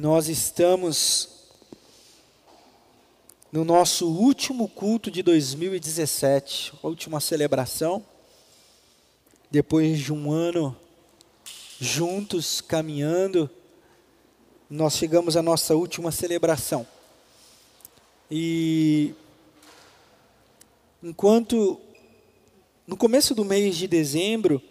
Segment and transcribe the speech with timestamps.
[0.00, 1.28] Nós estamos
[3.50, 8.06] no nosso último culto de 2017, a última celebração,
[9.50, 10.76] depois de um ano
[11.80, 13.50] juntos, caminhando,
[14.70, 16.86] nós chegamos à nossa última celebração.
[18.30, 19.12] E
[21.02, 21.80] enquanto
[22.86, 24.62] no começo do mês de dezembro,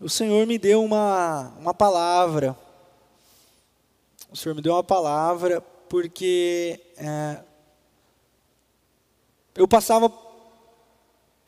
[0.00, 2.63] o Senhor me deu uma, uma palavra.
[4.34, 7.38] O Senhor me deu uma palavra porque é,
[9.54, 10.12] eu passava,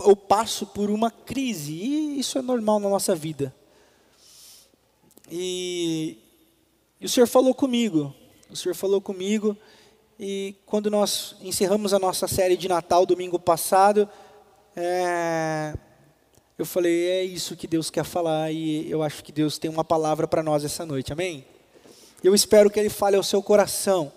[0.06, 3.52] eu passo por uma crise, e isso é normal na nossa vida.
[5.28, 6.16] E,
[7.00, 8.14] e o Senhor falou comigo,
[8.48, 9.56] o Senhor falou comigo,
[10.16, 14.08] e quando nós encerramos a nossa série de Natal domingo passado,
[14.76, 15.74] é,
[16.56, 19.82] eu falei, é isso que Deus quer falar, e eu acho que Deus tem uma
[19.84, 21.44] palavra para nós essa noite, amém?
[22.22, 24.12] Eu espero que Ele fale ao seu coração.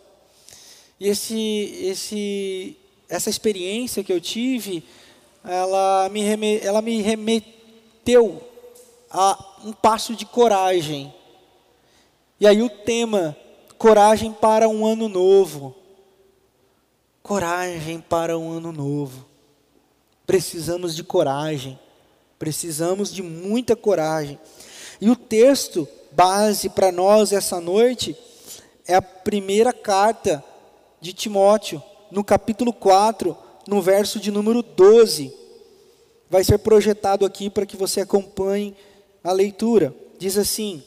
[0.99, 4.83] E esse, esse, essa experiência que eu tive,
[5.43, 8.43] ela me, reme, ela me remeteu
[9.09, 11.13] a um passo de coragem.
[12.39, 13.35] E aí o tema,
[13.77, 15.75] coragem para um ano novo.
[17.23, 19.25] Coragem para um ano novo.
[20.25, 21.79] Precisamos de coragem.
[22.37, 24.39] Precisamos de muita coragem.
[25.01, 28.15] E o texto base para nós essa noite
[28.87, 30.43] é a primeira carta
[30.99, 35.33] de Timóteo, no capítulo 4, no verso de número 12.
[36.29, 38.75] Vai ser projetado aqui para que você acompanhe
[39.23, 39.93] a leitura.
[40.17, 40.83] Diz assim: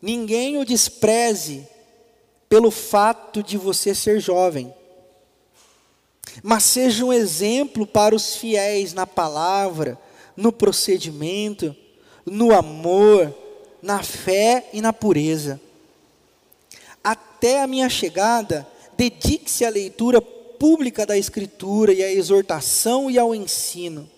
[0.00, 1.66] Ninguém o despreze
[2.48, 4.72] pelo fato de você ser jovem,
[6.42, 9.98] mas seja um exemplo para os fiéis na palavra,
[10.36, 11.74] no procedimento,
[12.24, 13.34] no amor,
[13.82, 15.60] na fé e na pureza.
[17.02, 23.34] Até a minha chegada, dedique-se à leitura pública da Escritura e à exortação e ao
[23.34, 24.08] ensino.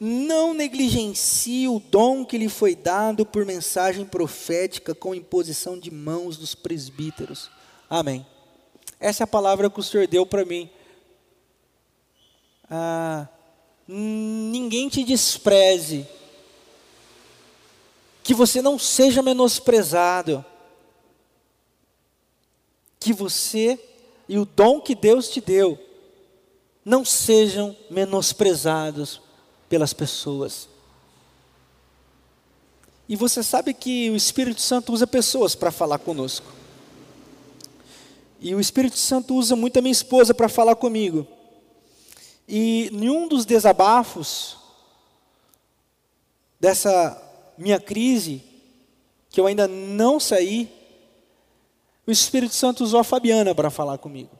[0.00, 6.36] Não negligencie o dom que lhe foi dado por mensagem profética com imposição de mãos
[6.36, 7.50] dos presbíteros.
[7.88, 8.26] Amém.
[8.98, 10.70] Essa é a palavra que o Senhor deu para mim.
[12.70, 13.28] Ah,
[13.86, 16.06] ninguém te despreze,
[18.26, 20.44] que você não seja menosprezado,
[22.98, 23.78] que você
[24.28, 25.78] e o dom que Deus te deu
[26.84, 29.22] não sejam menosprezados
[29.68, 30.68] pelas pessoas.
[33.08, 36.52] E você sabe que o Espírito Santo usa pessoas para falar conosco.
[38.40, 41.24] E o Espírito Santo usa muito a minha esposa para falar comigo.
[42.48, 44.56] E em um dos desabafos
[46.58, 47.22] dessa
[47.58, 48.42] minha crise,
[49.30, 50.72] que eu ainda não saí,
[52.06, 54.30] o Espírito Santo usou a Fabiana para falar comigo.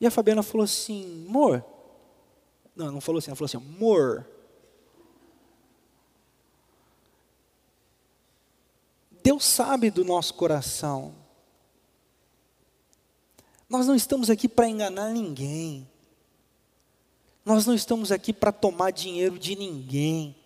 [0.00, 1.64] E a Fabiana falou assim: amor.
[2.74, 4.26] Não, não falou assim, ela falou assim: amor.
[9.22, 11.14] Deus sabe do nosso coração.
[13.68, 15.88] Nós não estamos aqui para enganar ninguém.
[17.44, 20.36] Nós não estamos aqui para tomar dinheiro de ninguém.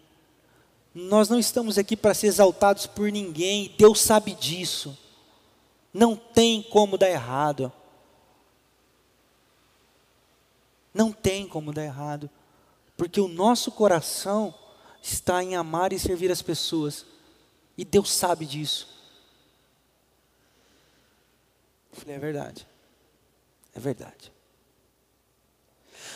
[0.99, 3.73] Nós não estamos aqui para ser exaltados por ninguém.
[3.79, 4.99] Deus sabe disso.
[5.95, 7.73] Não tem como dar errado.
[10.93, 12.29] Não tem como dar errado.
[12.97, 14.53] Porque o nosso coração
[15.01, 17.07] está em amar e servir as pessoas.
[17.77, 18.89] E Deus sabe disso.
[21.93, 22.67] Eu falei, é verdade.
[23.73, 24.33] É verdade.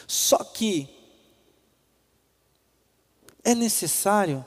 [0.08, 0.88] Só que
[3.44, 4.44] é necessário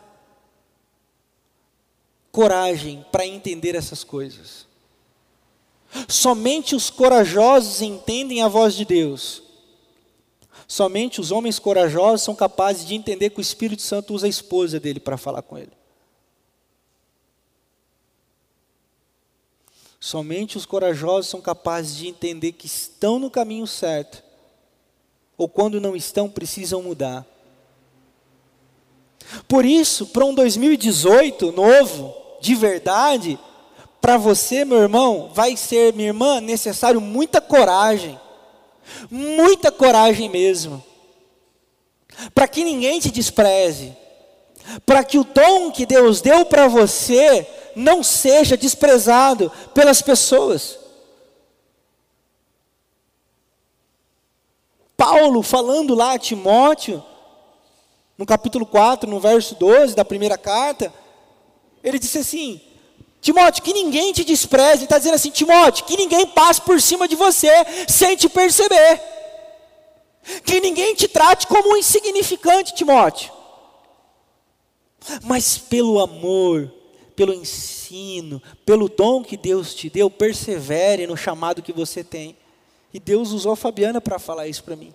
[2.36, 4.68] coragem para entender essas coisas.
[6.10, 9.42] Somente os corajosos entendem a voz de Deus.
[10.68, 14.82] Somente os homens corajosos são capazes de entender que o Espírito Santo usa a esposa
[14.82, 15.72] dele para falar com ele.
[19.98, 24.22] Somente os corajosos são capazes de entender que estão no caminho certo,
[25.38, 27.26] ou quando não estão, precisam mudar.
[29.48, 33.40] Por isso, para um 2018 novo, de verdade,
[34.00, 38.20] para você, meu irmão, vai ser, minha irmã, necessário muita coragem.
[39.10, 40.84] Muita coragem mesmo.
[42.36, 43.98] Para que ninguém te despreze.
[44.86, 50.78] Para que o dom que Deus deu para você não seja desprezado pelas pessoas.
[54.96, 57.04] Paulo, falando lá a Timóteo,
[58.16, 60.94] no capítulo 4, no verso 12 da primeira carta,
[61.86, 62.60] ele disse assim:
[63.22, 67.16] Timóteo, que ninguém te despreze, está dizendo assim, Timóteo, que ninguém passe por cima de
[67.16, 67.50] você
[67.88, 69.02] sem te perceber.
[70.44, 73.32] Que ninguém te trate como um insignificante, Timóteo.
[75.24, 76.74] Mas pelo amor,
[77.16, 82.36] pelo ensino, pelo dom que Deus te deu, persevere no chamado que você tem.
[82.92, 84.94] E Deus usou a Fabiana para falar isso para mim.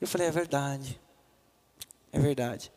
[0.00, 1.00] Eu falei, é verdade.
[2.12, 2.70] É verdade.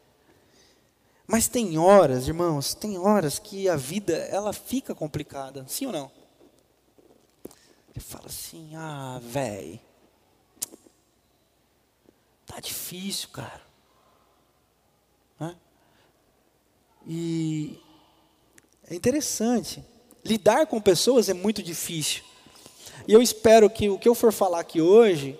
[1.33, 6.11] Mas tem horas, irmãos, tem horas que a vida ela fica complicada, sim ou não?
[7.89, 9.79] Ele fala assim: "Ah, velho,
[12.45, 13.63] tá difícil, cara".
[15.39, 15.57] Né?
[17.07, 17.81] E
[18.87, 19.83] é interessante.
[20.23, 22.23] Lidar com pessoas é muito difícil.
[23.07, 25.39] E eu espero que o que eu for falar aqui hoje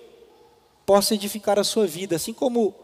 [0.84, 2.74] possa edificar a sua vida, assim como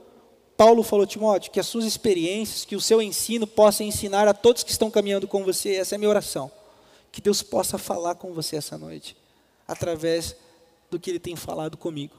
[0.60, 4.62] Paulo falou, Timóteo, que as suas experiências, que o seu ensino possa ensinar a todos
[4.62, 5.76] que estão caminhando com você.
[5.76, 6.52] Essa é a minha oração.
[7.10, 9.16] Que Deus possa falar com você essa noite,
[9.66, 10.36] através
[10.90, 12.12] do que Ele tem falado comigo.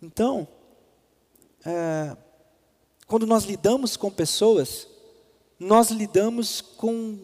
[0.00, 0.46] Então,
[1.66, 2.16] é,
[3.08, 4.86] quando nós lidamos com pessoas,
[5.58, 7.18] nós lidamos com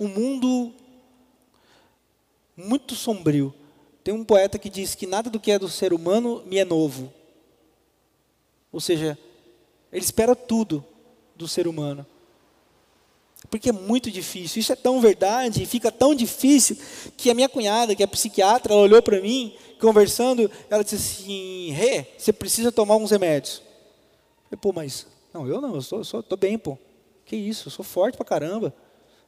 [0.00, 0.72] um mundo
[2.56, 3.52] muito sombrio.
[4.02, 6.64] Tem um poeta que diz que nada do que é do ser humano me é
[6.64, 7.12] novo.
[8.72, 9.18] Ou seja,
[9.92, 10.84] ele espera tudo
[11.36, 12.06] do ser humano.
[13.50, 14.60] Porque é muito difícil.
[14.60, 16.76] Isso é tão verdade, fica tão difícil,
[17.16, 21.70] que a minha cunhada, que é psiquiatra, ela olhou para mim, conversando, ela disse assim:
[21.72, 23.58] Rê, você precisa tomar uns remédios.
[23.58, 25.06] Eu falei, pô, mas.
[25.34, 26.78] Não, eu não, eu sou, sou, tô bem, pô.
[27.24, 28.74] Que isso, eu sou forte pra caramba.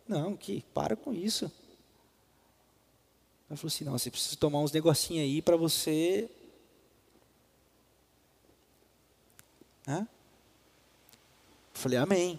[0.06, 1.50] Não, que para com isso.
[3.48, 6.30] Ela falou assim: não, você precisa tomar uns negocinhos aí para você
[9.86, 10.06] Né?
[11.72, 12.38] Falei, amém.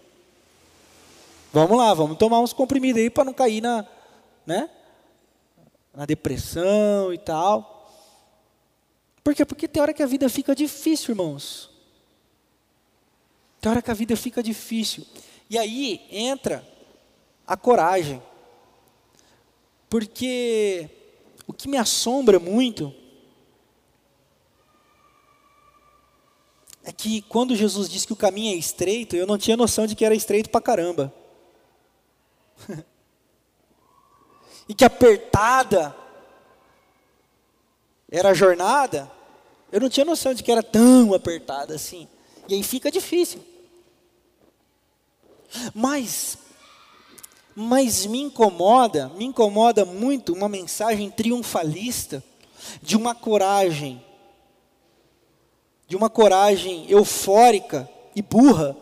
[1.52, 3.86] Vamos lá, vamos tomar uns comprimidos aí para não cair na,
[4.44, 4.68] né?
[5.94, 7.90] na depressão e tal.
[9.24, 9.44] Por quê?
[9.44, 11.70] Porque tem hora que a vida fica difícil, irmãos.
[13.60, 15.06] Tem hora que a vida fica difícil.
[15.48, 16.66] E aí entra
[17.46, 18.22] a coragem.
[19.88, 20.90] Porque
[21.46, 22.94] o que me assombra muito
[26.86, 29.96] é que quando Jesus disse que o caminho é estreito, eu não tinha noção de
[29.96, 31.12] que era estreito pra caramba.
[34.68, 35.96] e que apertada
[38.08, 39.10] era a jornada,
[39.72, 42.06] eu não tinha noção de que era tão apertada assim.
[42.48, 43.44] E aí fica difícil.
[45.74, 46.38] Mas,
[47.52, 52.22] mas me incomoda, me incomoda muito uma mensagem triunfalista
[52.80, 54.05] de uma coragem
[55.88, 58.76] de uma coragem eufórica e burra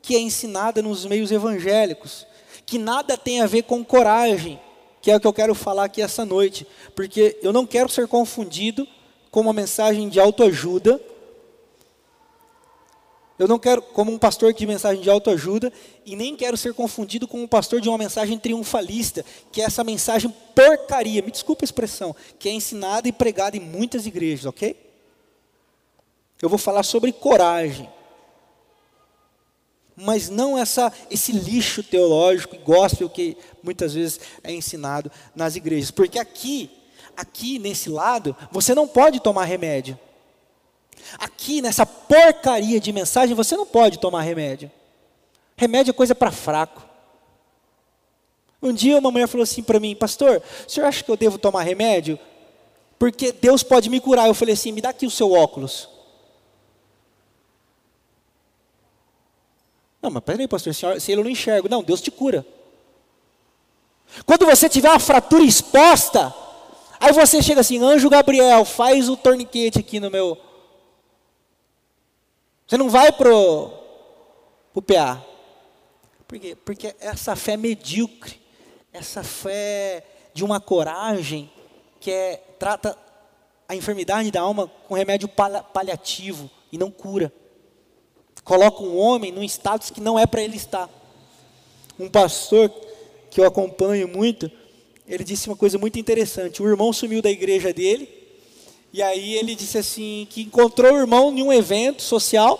[0.00, 2.26] que é ensinada nos meios evangélicos,
[2.64, 4.58] que nada tem a ver com coragem,
[5.02, 8.06] que é o que eu quero falar aqui essa noite, porque eu não quero ser
[8.08, 8.86] confundido
[9.30, 11.00] com uma mensagem de autoajuda.
[13.38, 15.72] Eu não quero, como um pastor de mensagem de autoajuda,
[16.04, 19.84] e nem quero ser confundido com um pastor de uma mensagem triunfalista, que é essa
[19.84, 24.87] mensagem porcaria, me desculpa a expressão, que é ensinada e pregada em muitas igrejas, ok?
[26.40, 27.88] Eu vou falar sobre coragem.
[29.96, 35.90] Mas não essa, esse lixo teológico e gospel que muitas vezes é ensinado nas igrejas.
[35.90, 36.70] Porque aqui,
[37.16, 39.98] aqui nesse lado, você não pode tomar remédio.
[41.18, 44.70] Aqui nessa porcaria de mensagem, você não pode tomar remédio.
[45.56, 46.86] Remédio é coisa para fraco.
[48.62, 51.38] Um dia uma mulher falou assim para mim, pastor, o senhor acha que eu devo
[51.38, 52.18] tomar remédio?
[52.98, 54.28] Porque Deus pode me curar.
[54.28, 55.88] Eu falei assim, me dá aqui o seu óculos.
[60.08, 61.68] Não, mas peraí, pastor, se ele não enxerga.
[61.68, 62.46] Não, Deus te cura.
[64.24, 66.34] Quando você tiver uma fratura exposta,
[66.98, 70.38] aí você chega assim, anjo Gabriel, faz o torniquete aqui no meu.
[72.66, 73.70] Você não vai pro,
[74.72, 75.22] pro PA.
[76.26, 76.56] Por quê?
[76.56, 78.40] Porque essa fé medíocre,
[78.90, 81.52] essa fé de uma coragem
[82.00, 82.96] que é, trata
[83.68, 87.30] a enfermidade da alma com remédio paliativo e não cura
[88.48, 90.88] coloca um homem num status que não é para ele estar.
[92.00, 92.72] Um pastor
[93.30, 94.50] que eu acompanho muito,
[95.06, 96.62] ele disse uma coisa muito interessante.
[96.62, 98.08] O irmão sumiu da igreja dele,
[98.90, 102.58] e aí ele disse assim, que encontrou o irmão em um evento social,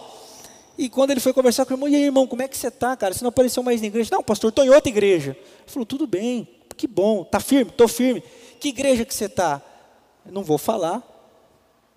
[0.77, 2.69] e quando ele foi conversar com o irmão, e aí, irmão, como é que você
[2.69, 3.15] está, cara?
[3.15, 4.11] Você não apareceu mais na igreja?
[4.13, 5.31] Não, pastor, estou em outra igreja.
[5.31, 7.71] Ele falou, tudo bem, que bom, está firme?
[7.71, 8.23] Estou firme.
[8.61, 9.63] Que igreja que você está?
[10.27, 11.03] Não vou falar,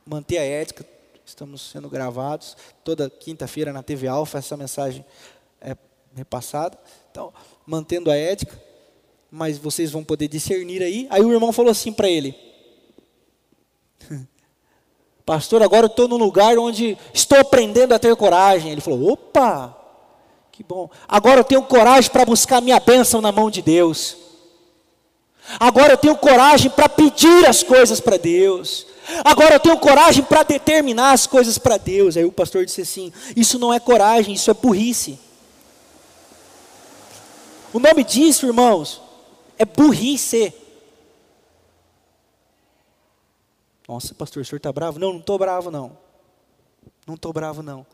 [0.05, 0.85] manter a ética,
[1.31, 4.37] estamos sendo gravados toda quinta-feira na TV Alfa.
[4.37, 5.05] Essa mensagem
[5.59, 5.75] é
[6.13, 6.77] repassada.
[7.09, 7.33] Então,
[7.65, 8.61] mantendo a ética,
[9.29, 11.07] mas vocês vão poder discernir aí.
[11.09, 12.35] Aí o irmão falou assim para ele:
[15.25, 18.71] Pastor, agora eu estou num lugar onde estou aprendendo a ter coragem.
[18.71, 19.75] Ele falou: opa,
[20.51, 20.89] que bom.
[21.07, 24.17] Agora eu tenho coragem para buscar minha bênção na mão de Deus.
[25.59, 28.90] Agora eu tenho coragem para pedir as coisas para Deus.
[29.23, 32.15] Agora eu tenho coragem para determinar as coisas para Deus.
[32.15, 35.19] Aí o pastor disse assim: Isso não é coragem, isso é burrice.
[37.73, 39.01] O nome disso, irmãos,
[39.57, 40.53] é burrice.
[43.87, 44.99] Nossa, pastor, o senhor está bravo?
[44.99, 45.97] Não, não estou bravo, não.
[47.05, 47.85] Não estou bravo, não.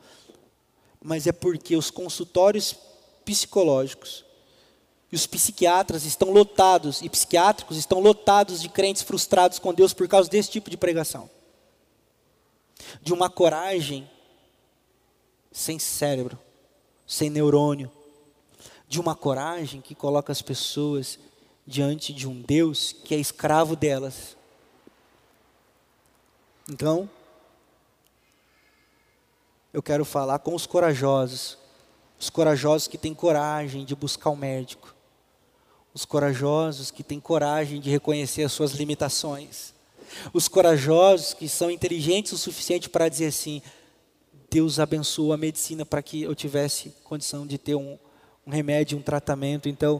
[1.02, 2.76] Mas é porque os consultórios
[3.24, 4.27] psicológicos
[5.12, 10.08] e os psiquiatras estão lotados, e psiquiátricos estão lotados de crentes frustrados com Deus por
[10.08, 11.30] causa desse tipo de pregação.
[13.02, 14.10] De uma coragem
[15.52, 16.38] sem cérebro,
[17.06, 17.92] sem neurônio.
[18.88, 21.18] De uma coragem que coloca as pessoas
[21.66, 24.36] diante de um Deus que é escravo delas.
[26.70, 27.10] Então,
[29.74, 31.58] eu quero falar com os corajosos,
[32.20, 34.97] os corajosos que têm coragem de buscar o um médico,
[35.98, 39.74] os corajosos que têm coragem de reconhecer as suas limitações,
[40.32, 43.64] os corajosos que são inteligentes o suficiente para dizer assim:
[44.48, 47.98] Deus abençoou a medicina para que eu tivesse condição de ter um,
[48.46, 50.00] um remédio, um tratamento, então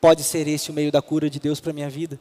[0.00, 2.18] pode ser esse o meio da cura de Deus para a minha vida.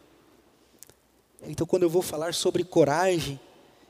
[1.47, 3.39] Então, quando eu vou falar sobre coragem,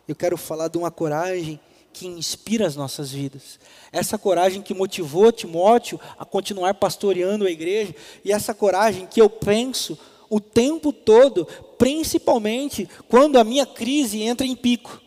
[0.07, 1.59] eu quero falar de uma coragem
[1.97, 3.59] que inspira as nossas vidas.
[3.91, 9.27] Essa coragem que motivou Timóteo a continuar pastoreando a igreja, e essa coragem que eu
[9.27, 9.97] penso
[10.29, 11.45] o tempo todo,
[11.77, 15.01] principalmente quando a minha crise entra em pico.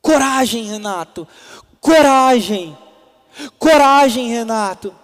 [0.00, 1.28] Coragem, Renato.
[1.80, 2.76] Coragem.
[3.58, 4.94] Coragem, Renato.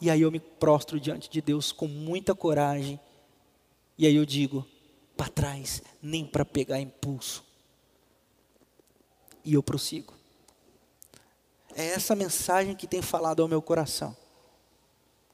[0.00, 2.98] E aí eu me prostro diante de Deus com muita coragem.
[3.98, 4.64] E aí eu digo:
[5.14, 7.47] para trás, nem para pegar impulso
[9.44, 10.14] e eu prossigo.
[11.74, 14.16] É essa mensagem que tem falado ao meu coração.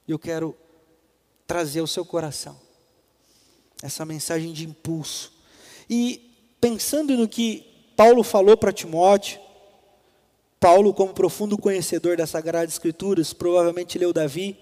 [0.06, 0.54] Eu quero
[1.46, 2.61] trazer ao seu coração
[3.82, 5.32] essa mensagem de impulso.
[5.88, 9.40] E pensando no que Paulo falou para Timóteo,
[10.58, 14.58] Paulo, como profundo conhecedor das Sagradas Escrituras, provavelmente leu Davi,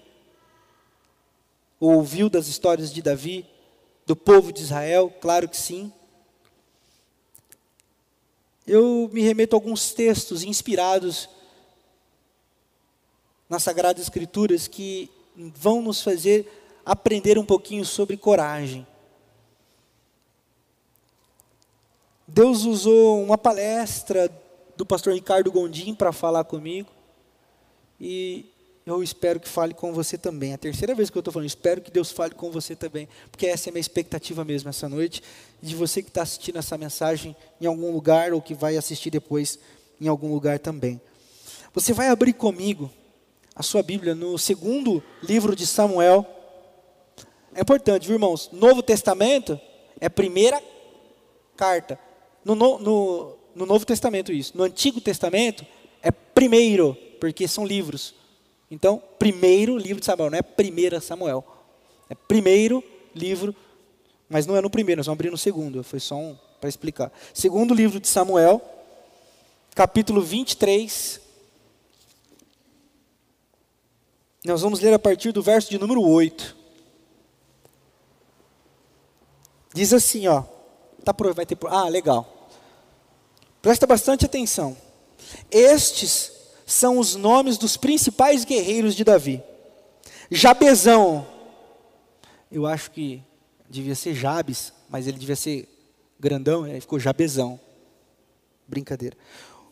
[1.79, 3.45] ouviu das histórias de Davi,
[4.05, 5.91] do povo de Israel, claro que sim
[8.65, 11.29] eu me remeto a alguns textos inspirados
[13.49, 16.47] nas Sagradas Escrituras que vão nos fazer
[16.85, 18.85] aprender um pouquinho sobre coragem.
[22.27, 24.31] Deus usou uma palestra
[24.75, 26.89] do pastor Ricardo Gondim para falar comigo
[27.99, 28.45] e
[28.85, 30.51] eu espero que fale com você também.
[30.51, 33.07] É a terceira vez que eu estou falando, espero que Deus fale com você também,
[33.31, 35.23] porque essa é a minha expectativa mesmo essa noite,
[35.61, 39.57] de você que está assistindo essa mensagem em algum lugar ou que vai assistir depois
[40.01, 40.99] em algum lugar também.
[41.73, 42.91] Você vai abrir comigo
[43.55, 46.25] a sua Bíblia no segundo livro de Samuel.
[47.55, 48.49] É importante, viu, irmãos?
[48.51, 49.59] Novo Testamento
[49.99, 50.61] é a primeira
[51.55, 51.97] carta.
[52.43, 54.57] No, no, no, no Novo Testamento, isso.
[54.57, 55.65] No Antigo Testamento
[56.01, 58.13] é primeiro, porque são livros.
[58.69, 61.45] Então, primeiro livro de Samuel, não é primeira Samuel.
[62.09, 62.83] É primeiro
[63.15, 63.55] livro,
[64.29, 67.11] mas não é no primeiro, nós vamos abrir no segundo, foi só um para explicar.
[67.33, 68.61] Segundo livro de Samuel,
[69.75, 71.19] capítulo 23.
[74.45, 76.55] Nós vamos ler a partir do verso de número 8.
[79.73, 80.43] Diz assim, ó.
[81.03, 82.49] Tá por, vai ter ah, legal.
[83.61, 84.77] Presta bastante atenção.
[85.51, 86.31] Estes
[86.65, 89.41] são os nomes dos principais guerreiros de Davi.
[90.29, 91.27] Jabezão,
[92.51, 93.21] eu acho que
[93.69, 95.67] devia ser Jabes, mas ele devia ser
[96.19, 97.59] grandão, aí ficou Jabezão.
[98.67, 99.17] Brincadeira.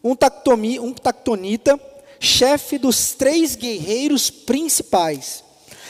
[0.04, 1.80] Um, tactomi, um tactonita,
[2.20, 5.44] chefe dos três guerreiros principais.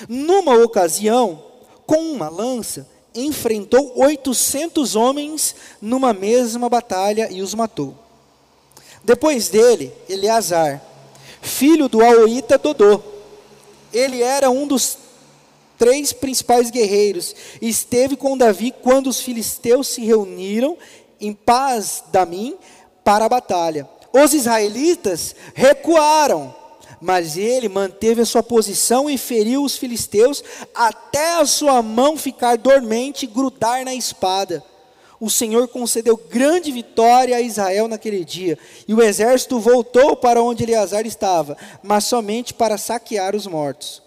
[0.08, 1.43] Numa ocasião,
[1.86, 7.98] com uma lança, enfrentou 800 homens numa mesma batalha e os matou.
[9.03, 10.81] Depois dele, Eleazar,
[11.41, 13.01] filho do Aoíta Dodô.
[13.93, 14.98] Ele era um dos
[15.77, 17.36] três principais guerreiros.
[17.62, 20.77] Esteve com Davi quando os filisteus se reuniram
[21.19, 22.55] em paz Damim
[23.03, 23.89] para a batalha.
[24.13, 26.53] Os israelitas recuaram,
[27.00, 30.43] mas ele manteve a sua posição e feriu os filisteus
[30.75, 34.63] até a sua mão ficar dormente e grudar na espada.
[35.21, 40.63] O Senhor concedeu grande vitória a Israel naquele dia, e o exército voltou para onde
[40.63, 44.01] Eleazar estava, mas somente para saquear os mortos.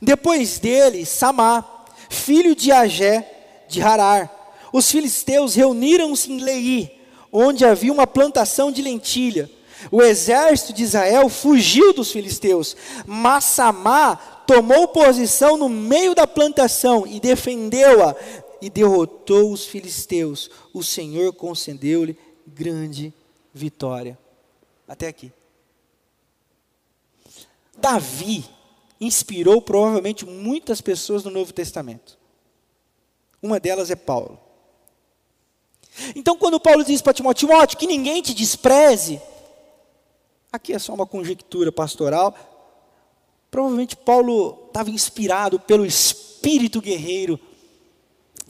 [0.00, 3.30] Depois dele, Samá, filho de Agé,
[3.68, 4.32] de Harar,
[4.72, 9.50] os filisteus reuniram-se em Lei, onde havia uma plantação de lentilha.
[9.92, 17.06] O exército de Israel fugiu dos filisteus, mas Samá tomou posição no meio da plantação
[17.06, 18.16] e defendeu-a,
[18.60, 20.50] e derrotou os filisteus.
[20.72, 23.12] O Senhor concedeu-lhe grande
[23.52, 24.18] vitória.
[24.86, 25.32] Até aqui.
[27.76, 28.44] Davi
[29.00, 32.18] inspirou provavelmente muitas pessoas no Novo Testamento.
[33.42, 34.38] Uma delas é Paulo.
[36.14, 39.20] Então, quando Paulo diz para Timóteo, Timóteo, que ninguém te despreze,
[40.52, 42.34] aqui é só uma conjectura pastoral.
[43.50, 47.40] Provavelmente Paulo estava inspirado pelo espírito guerreiro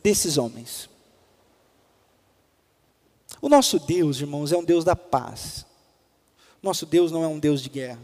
[0.07, 0.89] desses homens.
[3.43, 5.67] O nosso Deus, irmãos, é um Deus da paz.
[6.63, 7.99] Nosso Deus não é um Deus de guerra.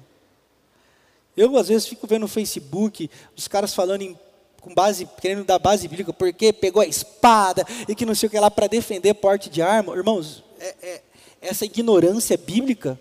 [1.37, 4.18] Eu, às vezes, fico vendo no Facebook os caras falando em,
[4.61, 8.30] com base, querendo dar base bíblica, porque pegou a espada e que não sei o
[8.30, 9.94] que lá para defender porte de arma.
[9.94, 11.02] Irmãos, é, é,
[11.40, 12.99] essa ignorância bíblica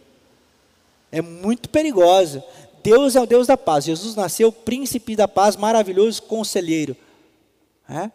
[1.12, 2.46] é muito perigosa.
[2.84, 3.84] Deus é o Deus da paz.
[3.84, 6.96] Jesus nasceu príncipe da paz, maravilhoso conselheiro.
[7.90, 8.12] É?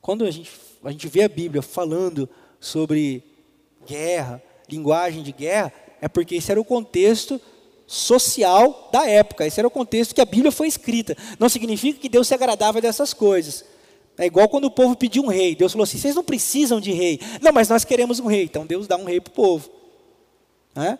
[0.00, 0.50] Quando a gente,
[0.84, 2.28] a gente vê a Bíblia falando
[2.60, 3.22] sobre
[3.86, 7.40] guerra, linguagem de guerra, é porque esse era o contexto
[7.86, 11.16] social da época, esse era o contexto que a Bíblia foi escrita.
[11.38, 13.64] Não significa que Deus se agradava dessas coisas.
[14.16, 15.54] É igual quando o povo pediu um rei.
[15.54, 17.20] Deus falou assim: vocês não precisam de rei.
[17.40, 18.44] Não, mas nós queremos um rei.
[18.44, 19.70] Então Deus dá um rei para o povo.
[20.74, 20.98] É?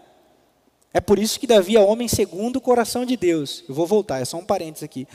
[0.93, 3.65] é por isso que Davi é homem segundo o coração de Deus.
[3.69, 5.07] Eu vou voltar, é só um parênteses aqui.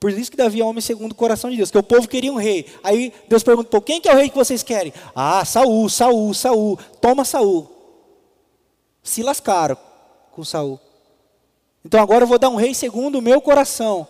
[0.00, 2.32] Por isso que Davi é homem segundo o coração de Deus, que o povo queria
[2.32, 2.66] um rei.
[2.82, 4.94] Aí Deus perguntou: quem que é o rei que vocês querem?
[5.14, 6.78] Ah, Saul, Saul, Saul.
[7.02, 7.70] Toma Saul.
[9.02, 9.76] Se lascaram
[10.32, 10.80] com Saul.
[11.84, 14.08] Então agora eu vou dar um rei segundo o meu coração.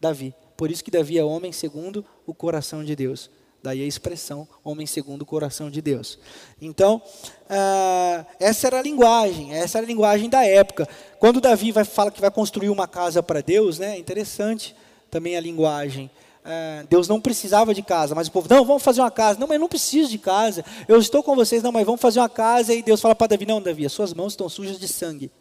[0.00, 0.34] Davi.
[0.56, 3.30] Por isso que Davi é homem segundo o coração de Deus.
[3.62, 6.18] Daí a expressão homem segundo o coração de Deus.
[6.60, 7.02] Então,
[7.50, 10.88] ah, essa era a linguagem, essa era a linguagem da época.
[11.18, 14.76] Quando Davi vai, fala que vai construir uma casa para Deus, né, é interessante
[15.10, 16.08] também a linguagem.
[16.44, 19.40] Ah, Deus não precisava de casa, mas o povo, não, vamos fazer uma casa.
[19.40, 20.64] Não, mas não preciso de casa.
[20.86, 22.72] Eu estou com vocês, não, mas vamos fazer uma casa.
[22.72, 25.32] E Deus fala para Davi, não, Davi, as suas mãos estão sujas de sangue.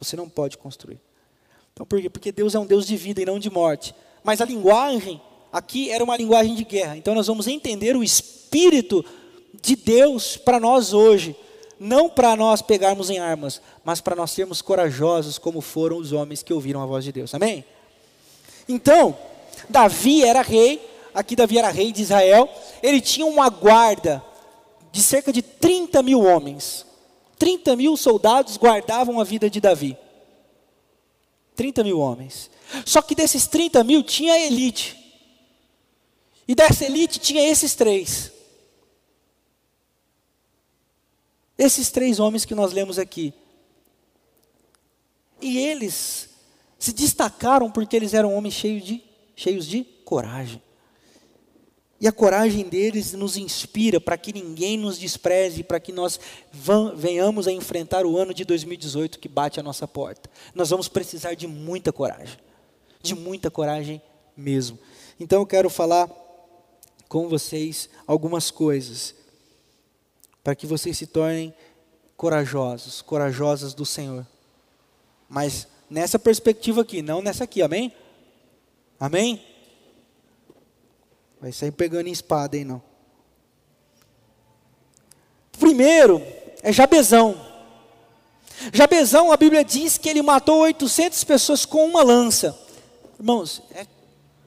[0.00, 1.00] Você não pode construir.
[1.72, 2.10] Então, por quê?
[2.10, 3.94] Porque Deus é um Deus de vida e não de morte.
[4.24, 5.22] Mas a linguagem
[5.52, 6.96] aqui era uma linguagem de guerra.
[6.96, 9.04] Então nós vamos entender o espírito
[9.60, 11.36] de Deus para nós hoje,
[11.78, 16.42] não para nós pegarmos em armas, mas para nós sermos corajosos como foram os homens
[16.42, 17.34] que ouviram a voz de Deus.
[17.34, 17.64] Amém?
[18.68, 19.16] Então,
[19.68, 20.80] Davi era rei,
[21.14, 22.48] aqui Davi era rei de Israel,
[22.82, 24.22] ele tinha uma guarda
[24.92, 26.86] de cerca de 30 mil homens.
[27.38, 29.96] 30 mil soldados guardavam a vida de Davi.
[31.54, 32.50] 30 mil homens.
[32.84, 34.97] Só que desses 30 mil tinha elite.
[36.48, 38.32] E dessa elite tinha esses três.
[41.58, 43.34] Esses três homens que nós lemos aqui.
[45.42, 46.30] E eles
[46.78, 49.04] se destacaram porque eles eram homens cheios de,
[49.36, 50.62] cheios de coragem.
[52.00, 56.18] E a coragem deles nos inspira para que ninguém nos despreze, para que nós
[56.96, 60.30] venhamos a enfrentar o ano de 2018 que bate a nossa porta.
[60.54, 62.38] Nós vamos precisar de muita coragem,
[63.02, 64.00] de muita coragem
[64.36, 64.78] mesmo.
[65.18, 66.08] Então eu quero falar
[67.08, 69.14] com vocês algumas coisas,
[70.44, 71.54] para que vocês se tornem
[72.16, 74.26] corajosos, corajosas do Senhor.
[75.28, 77.92] Mas nessa perspectiva aqui, não nessa aqui, amém?
[79.00, 79.44] Amém?
[81.40, 82.82] Vai sair pegando em espada, hein, não.
[85.58, 86.22] Primeiro
[86.62, 87.46] é Jabezão.
[88.72, 92.58] Jabezão, a Bíblia diz que ele matou 800 pessoas com uma lança.
[93.18, 93.86] Irmãos, é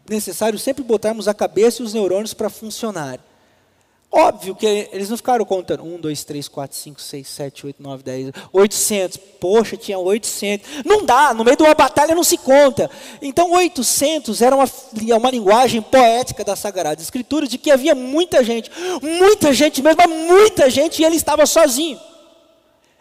[0.10, 3.20] necessário sempre botarmos a cabeça e os neurônios para funcionar.
[4.14, 8.04] Óbvio que eles não ficaram contando 1, 2, 3, 4, 5, 6, 7, 8, 9,
[8.04, 9.18] 10, 800.
[9.40, 10.84] Poxa, tinha 800.
[10.86, 12.92] Não dá, no meio de uma batalha não se conta.
[13.22, 14.70] Então, 800 era uma,
[15.18, 18.70] uma linguagem poética da Sagrada Escritura de que havia muita gente,
[19.02, 21.98] muita gente mesmo, muita gente, e ele estava sozinho.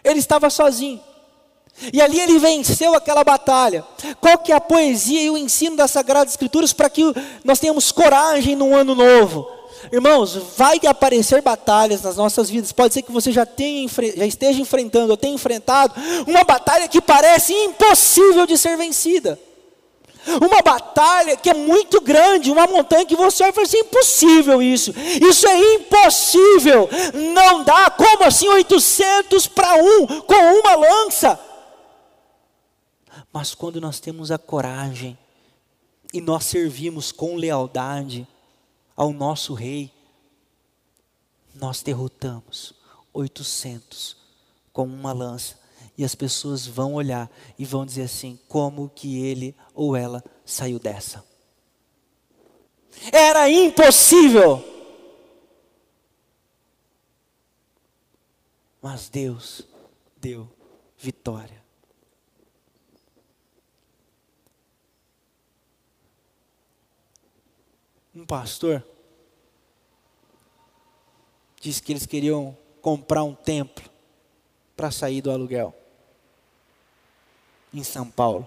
[0.05, 1.01] Ele estava sozinho.
[1.93, 3.85] E ali ele venceu aquela batalha.
[4.21, 7.03] Qual que é a poesia e o ensino das Sagradas Escrituras para que
[7.43, 9.61] nós tenhamos coragem num ano novo?
[9.91, 12.71] Irmãos, vai aparecer batalhas nas nossas vidas.
[12.71, 15.95] Pode ser que você já, tenha, já esteja enfrentando ou tenha enfrentado
[16.27, 19.39] uma batalha que parece impossível de ser vencida.
[20.27, 24.93] Uma batalha que é muito grande, uma montanha que você vai fazer impossível isso.
[24.97, 26.89] Isso é impossível.
[27.33, 27.91] Não dá.
[27.91, 31.41] Como assim 800 para um com uma lança?
[33.33, 35.19] Mas quando nós temos a coragem
[36.13, 38.27] e nós servimos com lealdade
[38.97, 39.93] ao nosso rei,
[41.55, 42.75] nós derrotamos
[43.13, 44.17] 800
[44.73, 45.59] com uma lança.
[45.97, 50.79] E as pessoas vão olhar e vão dizer assim: como que ele ou ela saiu
[50.79, 51.25] dessa?
[53.13, 54.65] Era impossível.
[58.83, 59.63] Mas Deus
[60.17, 60.49] deu
[60.97, 61.60] vitória.
[68.15, 68.85] Um pastor
[71.61, 73.89] disse que eles queriam comprar um templo
[74.77, 75.75] para sair do aluguel
[77.73, 78.47] em São Paulo.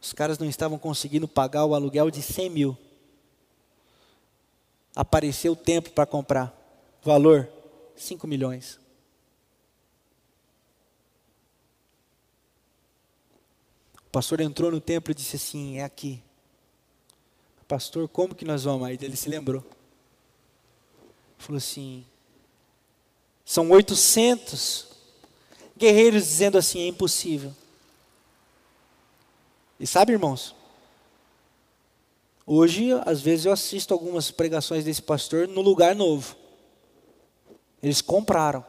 [0.00, 2.78] Os caras não estavam conseguindo pagar o aluguel de 100 mil.
[4.94, 6.52] Apareceu o tempo para comprar.
[7.02, 7.48] Valor:
[7.96, 8.78] 5 milhões.
[14.06, 16.22] O pastor entrou no templo e disse assim: É aqui.
[17.74, 18.86] Pastor, como que nós vamos?
[18.86, 19.60] Aí ele se lembrou.
[21.36, 22.06] Falou assim:
[23.44, 24.86] São 800
[25.76, 27.52] guerreiros dizendo assim: É impossível.
[29.80, 30.54] E sabe, irmãos,
[32.46, 36.36] hoje, às vezes, eu assisto algumas pregações desse pastor no lugar novo.
[37.82, 38.64] Eles compraram.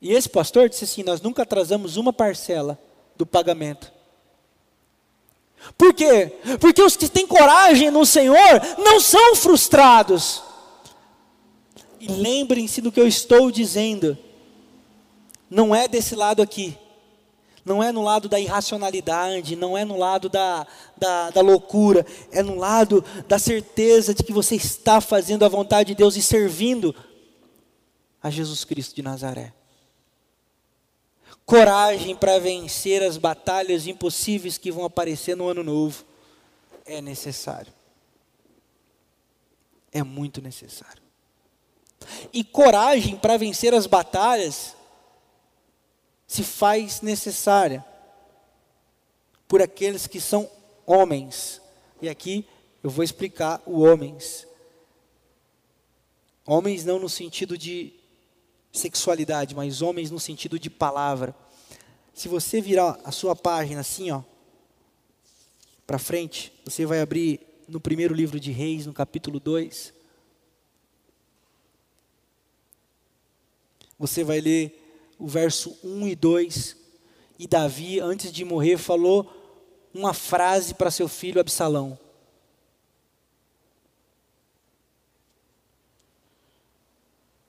[0.00, 2.80] E esse pastor disse assim: Nós nunca atrasamos uma parcela
[3.16, 3.92] do pagamento.
[5.76, 6.32] Por quê?
[6.60, 8.36] Porque os que têm coragem no Senhor
[8.78, 10.42] não são frustrados.
[12.00, 14.16] E lembrem-se do que eu estou dizendo.
[15.50, 16.78] Não é desse lado aqui
[17.64, 22.42] não é no lado da irracionalidade, não é no lado da, da, da, loucura, é
[22.42, 26.94] no lado da certeza de que você está fazendo a vontade de Deus e servindo
[28.22, 29.52] a Jesus Cristo de Nazaré.
[31.50, 36.04] Coragem para vencer as batalhas impossíveis que vão aparecer no ano novo
[36.86, 37.72] é necessário.
[39.90, 41.02] É muito necessário.
[42.32, 44.76] E coragem para vencer as batalhas
[46.24, 47.84] se faz necessária
[49.48, 50.48] por aqueles que são
[50.86, 51.60] homens.
[52.00, 52.46] E aqui
[52.80, 54.46] eu vou explicar o homens.
[56.46, 57.99] Homens não no sentido de
[58.72, 61.34] sexualidade, mas homens no sentido de palavra.
[62.14, 64.22] Se você virar a sua página assim, ó,
[65.86, 69.92] para frente, você vai abrir no primeiro livro de Reis, no capítulo 2.
[73.98, 76.76] Você vai ler o verso 1 e 2.
[77.38, 79.30] E Davi, antes de morrer, falou
[79.92, 81.98] uma frase para seu filho Absalão.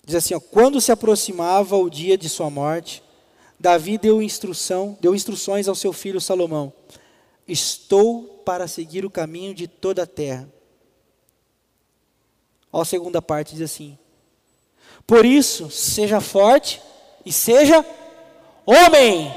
[0.04, 3.04] Diz assim: ó, quando se aproximava o dia de sua morte,
[3.60, 6.74] Davi deu instrução, deu instruções ao seu filho Salomão:
[7.48, 10.50] Estou para seguir o caminho de toda a terra.
[12.72, 13.98] Ó, a segunda parte diz assim:
[15.06, 16.82] Por isso, seja forte
[17.26, 17.86] e seja
[18.66, 19.32] homem.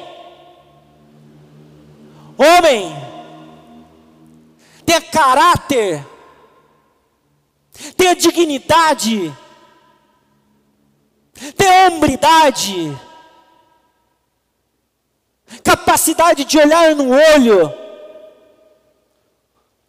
[2.38, 2.90] Homem.
[4.86, 6.06] Tenha caráter.
[7.96, 9.34] Tenha dignidade.
[11.56, 12.98] Tenha hombridade.
[15.62, 17.72] Capacidade de olhar no olho.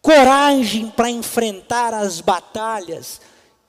[0.00, 3.20] Coragem para enfrentar as batalhas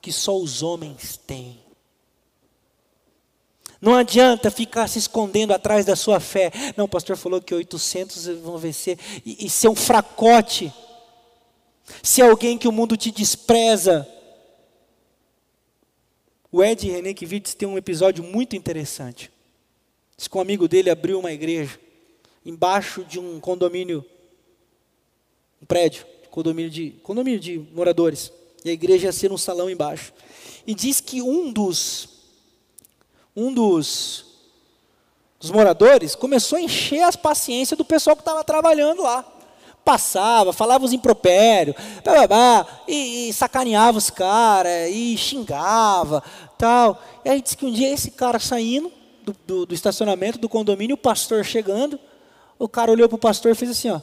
[0.01, 1.67] que só os homens têm.
[3.79, 6.51] Não adianta ficar se escondendo atrás da sua fé.
[6.75, 8.97] Não, o pastor falou que 800 vão vencer.
[9.25, 10.73] E, e ser um fracote.
[12.01, 14.07] Ser alguém que o mundo te despreza.
[16.57, 19.31] O Ed Renekiewicz tem um episódio muito interessante.
[20.17, 21.79] Diz que um amigo dele abriu uma igreja
[22.43, 24.03] embaixo de um condomínio,
[25.61, 28.33] um prédio, condomínio de, condomínio de moradores.
[28.65, 30.11] E a igreja ia ser um salão embaixo.
[30.65, 32.09] E diz que um dos
[33.35, 34.25] um dos,
[35.39, 39.36] dos moradores começou a encher as paciências do pessoal que estava trabalhando lá.
[39.87, 41.73] Passava, falava os impropérios,
[42.85, 46.21] e, e sacaneava os caras, e xingava,
[46.57, 47.01] tal.
[47.23, 48.91] E aí disse que um dia esse cara saindo
[49.23, 51.97] do, do, do estacionamento do condomínio, o pastor chegando,
[52.59, 54.01] o cara olhou para o pastor e fez assim, ó.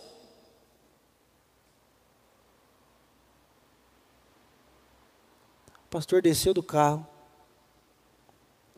[5.84, 7.06] O pastor desceu do carro,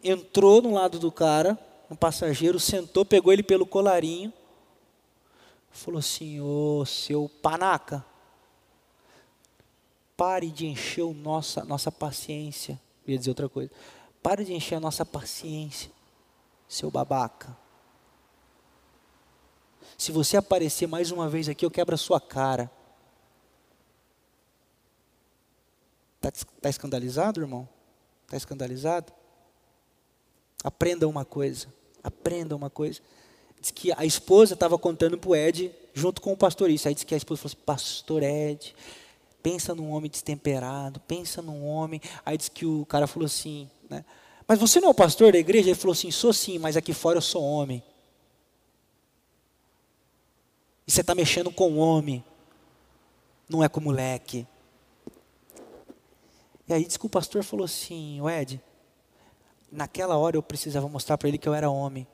[0.02, 1.56] entrou no lado do cara,
[1.88, 4.32] um passageiro, sentou, pegou ele pelo colarinho,
[5.76, 8.04] falou assim: Ô seu panaca,
[10.16, 12.80] pare de encher o nossa, nossa paciência.
[13.06, 13.70] Eu ia dizer outra coisa.
[14.22, 15.90] Pare de encher a nossa paciência,
[16.68, 17.56] seu babaca.
[19.96, 22.70] Se você aparecer mais uma vez aqui, eu quebro a sua cara.
[26.16, 27.68] Está tá escandalizado, irmão?
[28.24, 29.12] Está escandalizado?
[30.64, 31.72] Aprenda uma coisa.
[32.02, 33.00] Aprenda uma coisa.
[33.66, 36.86] Diz que a esposa estava contando para o Ed, junto com o pastor isso.
[36.86, 38.76] Aí diz que a esposa falou assim: Pastor Ed,
[39.42, 42.00] pensa num homem destemperado, pensa num homem.
[42.24, 44.04] Aí diz que o cara falou assim: né?
[44.46, 45.70] Mas você não é o pastor da igreja?
[45.70, 47.82] Ele falou assim: Sou sim, mas aqui fora eu sou homem.
[50.86, 52.24] E você está mexendo com homem,
[53.48, 54.46] não é com o moleque.
[56.68, 58.62] E aí diz que o pastor falou assim: Ed,
[59.72, 62.06] naquela hora eu precisava mostrar para ele que eu era homem.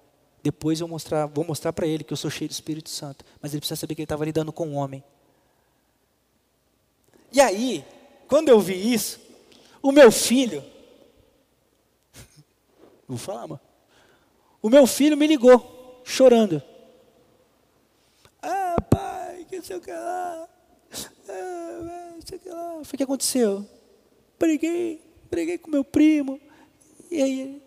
[0.43, 3.25] Depois eu mostrar, vou mostrar para ele que eu sou cheio do Espírito Santo.
[3.41, 5.05] Mas ele precisa saber que ele estava lidando com um homem.
[7.33, 7.85] E aí,
[8.27, 9.21] quando eu vi isso,
[9.81, 10.65] o meu filho,
[13.07, 13.61] vou falar, mano.
[14.61, 16.63] O meu filho me ligou, chorando.
[18.43, 20.49] Ah, pai, que sei o que lá.
[21.29, 22.81] Ah, sei o que lá.
[22.85, 23.67] Foi o que aconteceu?
[24.39, 25.01] Briguei,
[25.31, 26.41] briguei com meu primo.
[27.11, 27.63] E aí,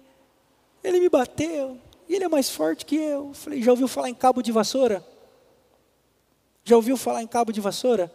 [0.83, 1.79] ele me bateu.
[2.07, 3.33] E ele é mais forte que eu.
[3.33, 5.05] Falei, já ouviu falar em cabo de vassoura?
[6.63, 8.11] Já ouviu falar em cabo de vassoura?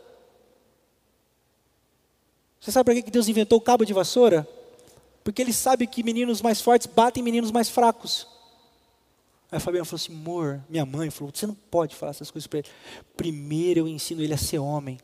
[2.61, 4.46] Você sabe por que Deus inventou o cabo de vassoura?
[5.24, 8.26] Porque ele sabe que meninos mais fortes batem meninos mais fracos.
[9.50, 12.46] Aí a Fabiana falou assim: amor, minha mãe falou: você não pode falar essas coisas
[12.46, 12.68] para ele.
[13.16, 14.98] Primeiro eu ensino ele a ser homem.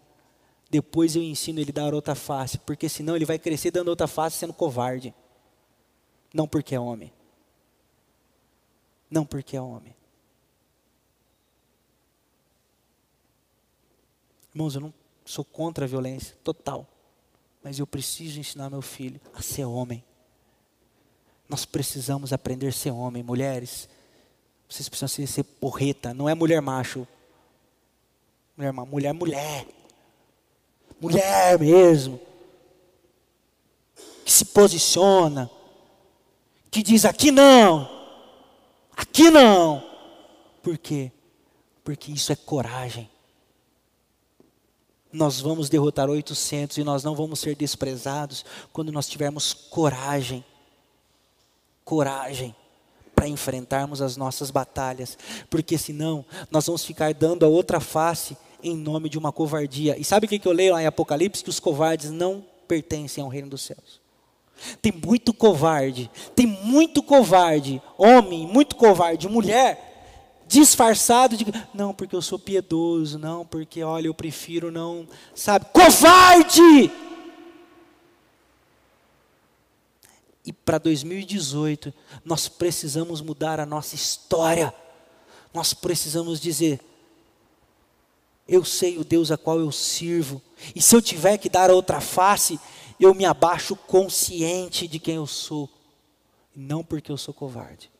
[0.70, 2.58] Depois eu ensino ele a dar outra face.
[2.58, 5.14] Porque senão ele vai crescer dando outra face sendo covarde.
[6.34, 7.12] Não porque é homem
[9.10, 9.94] não porque é homem.
[14.54, 16.86] Irmãos, eu não sou contra a violência, total.
[17.62, 20.02] Mas eu preciso ensinar meu filho a ser homem.
[21.48, 23.22] Nós precisamos aprender a ser homem.
[23.22, 23.88] Mulheres,
[24.68, 27.06] vocês precisam ser, porreta, não é mulher macho.
[28.56, 29.66] Mulher, mulher, mulher.
[31.00, 32.20] Mulher mesmo.
[34.24, 35.50] Que se posiciona.
[36.70, 37.95] Que diz aqui não.
[38.96, 39.84] Aqui não.
[40.62, 41.12] Por quê?
[41.84, 43.08] Porque isso é coragem.
[45.12, 50.44] Nós vamos derrotar 800 e nós não vamos ser desprezados quando nós tivermos coragem.
[51.84, 52.54] Coragem
[53.14, 55.16] para enfrentarmos as nossas batalhas,
[55.48, 59.98] porque senão nós vamos ficar dando a outra face em nome de uma covardia.
[59.98, 61.42] E sabe o que eu leio lá em Apocalipse?
[61.42, 64.05] Que os covardes não pertencem ao reino dos céus.
[64.80, 71.44] Tem muito covarde, tem muito covarde, homem, muito covarde, mulher, disfarçado de.
[71.74, 75.06] Não, porque eu sou piedoso, não, porque olha, eu prefiro não.
[75.34, 75.66] Sabe?
[75.72, 76.90] Covarde!
[80.44, 81.92] E para 2018,
[82.24, 84.72] nós precisamos mudar a nossa história.
[85.52, 86.80] Nós precisamos dizer:
[88.48, 90.40] eu sei o Deus a qual eu sirvo,
[90.74, 92.60] e se eu tiver que dar outra face,
[93.04, 95.70] eu me abaixo consciente de quem eu sou,
[96.54, 97.90] não porque eu sou covarde.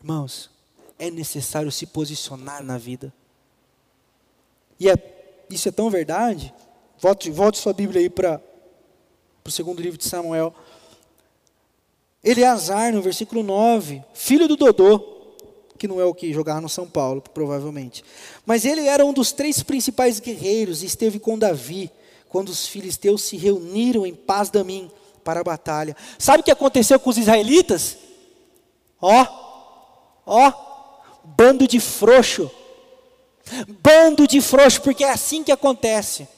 [0.00, 0.50] Irmãos,
[0.98, 3.14] é necessário se posicionar na vida.
[4.78, 4.96] E é,
[5.48, 6.52] isso é tão verdade.
[6.98, 8.42] Volte, volte sua Bíblia aí para
[9.44, 10.52] o segundo livro de Samuel.
[12.24, 15.00] Eleazar, no versículo 9, filho do Dodô,
[15.76, 18.04] que não é o que jogava no São Paulo, provavelmente.
[18.46, 21.90] Mas ele era um dos três principais guerreiros e esteve com Davi
[22.28, 24.90] quando os filisteus se reuniram em paz mim
[25.24, 25.96] para a batalha.
[26.18, 27.98] Sabe o que aconteceu com os israelitas?
[29.00, 29.26] Ó,
[30.24, 30.52] ó,
[31.24, 32.48] bando de frouxo.
[33.82, 36.28] Bando de frouxo, porque é assim que acontece.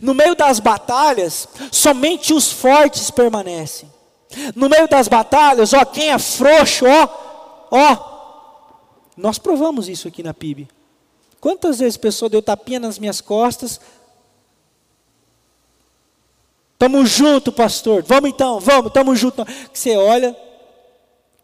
[0.00, 3.90] No meio das batalhas, somente os fortes permanecem.
[4.54, 8.16] No meio das batalhas, ó, quem é frouxo, ó, ó.
[9.16, 10.68] Nós provamos isso aqui na PIB.
[11.40, 13.80] Quantas vezes a pessoa deu tapinha nas minhas costas?
[16.78, 18.02] Tamo junto, pastor.
[18.02, 19.44] Vamos então, vamos, tamo junto.
[19.44, 20.36] Que você olha.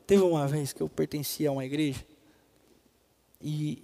[0.07, 2.05] Teve uma vez que eu pertencia a uma igreja
[3.40, 3.83] e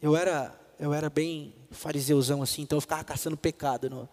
[0.00, 4.08] eu era eu era bem fariseuzão assim, então eu ficava caçando pecado no,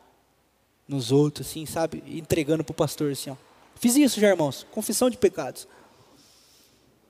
[0.87, 2.03] nos outros, assim, sabe?
[2.07, 3.35] Entregando para o pastor, assim, ó.
[3.85, 5.67] Fiz isso já, irmãos, confissão de pecados.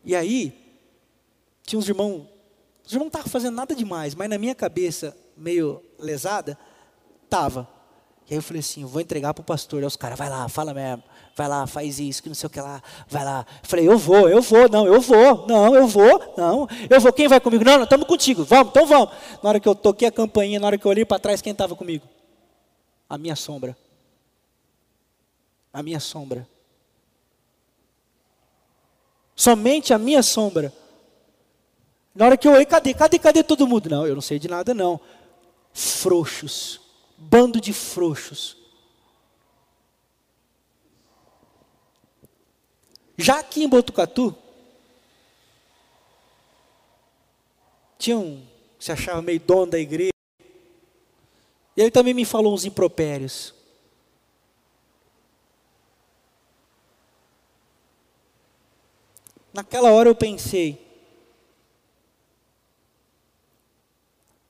[0.04, 0.54] E aí,
[1.66, 2.28] tinha uns irmãos,
[2.86, 6.60] os irmãos não estavam fazendo nada demais, mas na minha cabeça, meio lesada,
[7.24, 7.66] estava.
[8.30, 9.80] E aí eu falei assim, eu vou entregar para o pastor.
[9.80, 11.02] Aí os caras, vai lá, fala mesmo,
[11.34, 13.46] vai lá, faz isso, que não sei o que lá, vai lá.
[13.64, 17.14] Eu falei, eu vou, eu vou, não, eu vou, não, eu vou, não, eu vou,
[17.14, 17.64] quem vai comigo?
[17.64, 19.16] Não, não, estamos contigo, vamos, então vamos.
[19.42, 21.54] Na hora que eu toquei a campainha, na hora que eu olhei para trás, quem
[21.54, 22.06] estava comigo?
[23.10, 23.78] A minha sombra.
[25.72, 26.46] A minha sombra.
[29.36, 30.74] Somente a minha sombra.
[32.14, 33.90] Na hora que eu olhei, cadê, cadê, cadê todo mundo?
[33.90, 35.00] Não, eu não sei de nada não.
[35.74, 36.86] Frouxos
[37.18, 38.58] bando de frouxos.
[43.18, 44.36] Já aqui em Botucatu,
[47.98, 48.46] tinha um
[48.78, 50.12] que se achava meio dono da igreja,
[51.78, 53.55] e ele também me falou uns impropérios.
[59.56, 60.86] Naquela hora eu pensei,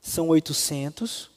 [0.01, 1.29] são 800,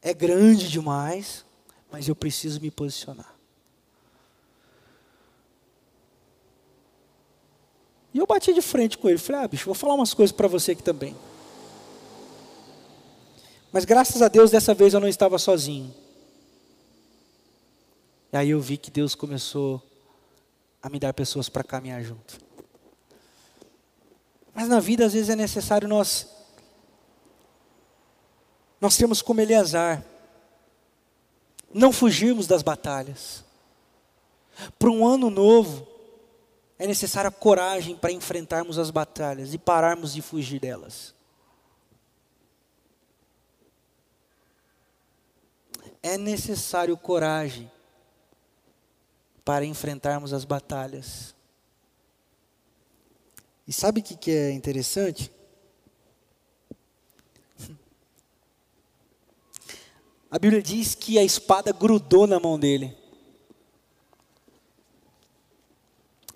[0.00, 1.44] é grande demais,
[1.90, 3.34] mas eu preciso me posicionar.
[8.14, 10.46] E eu bati de frente com ele, falei: "Ah, bicho, vou falar umas coisas para
[10.46, 11.16] você aqui também".
[13.72, 15.92] Mas graças a Deus dessa vez eu não estava sozinho.
[18.38, 19.82] Aí eu vi que Deus começou
[20.80, 22.38] a me dar pessoas para caminhar junto.
[24.54, 26.28] Mas na vida às vezes é necessário nós
[28.80, 30.04] nós temos como Eleazar,
[31.74, 33.44] não fugirmos das batalhas.
[34.78, 35.84] Para um ano novo,
[36.78, 41.12] é necessária coragem para enfrentarmos as batalhas e pararmos de fugir delas.
[46.00, 47.68] É necessário coragem
[49.48, 51.34] para enfrentarmos as batalhas.
[53.66, 55.32] E sabe o que é interessante?
[60.30, 62.94] A Bíblia diz que a espada grudou na mão dele.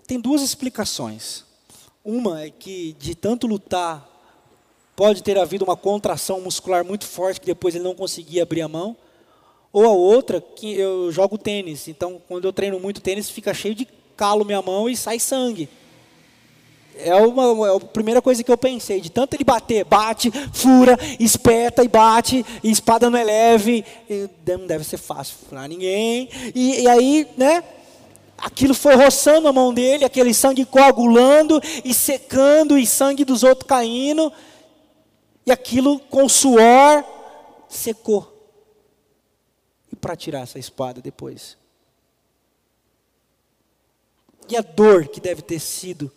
[0.07, 1.45] Tem duas explicações.
[2.03, 4.09] Uma é que de tanto lutar,
[4.97, 8.69] pode ter havido uma contração muscular muito forte que depois ele não conseguia abrir a
[8.69, 8.97] mão.
[9.73, 13.75] Ou a outra, que eu jogo tênis, então quando eu treino muito tênis, fica cheio
[13.75, 15.69] de calo minha mão e sai sangue.
[16.95, 20.99] É uma, é a primeira coisa que eu pensei, de tanto ele bater, bate, fura,
[21.19, 23.83] espeta e bate, e espada não é leve,
[24.47, 26.29] não deve ser fácil para ninguém.
[26.55, 27.65] E, e aí, né?
[28.37, 33.69] Aquilo foi roçando a mão dele, aquele sangue coagulando e secando, e sangue dos outros
[33.69, 34.33] caindo,
[35.47, 37.05] e aquilo com suor
[37.69, 38.32] secou.
[40.03, 41.57] Para tirar essa espada depois?
[44.51, 46.13] E a dor que deve ter sido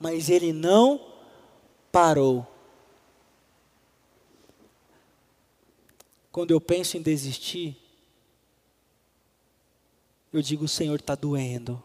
[0.00, 0.98] mas ele não
[1.92, 2.46] parou.
[6.32, 7.76] Quando eu penso em desistir,
[10.32, 11.82] eu digo: o Senhor está doendo.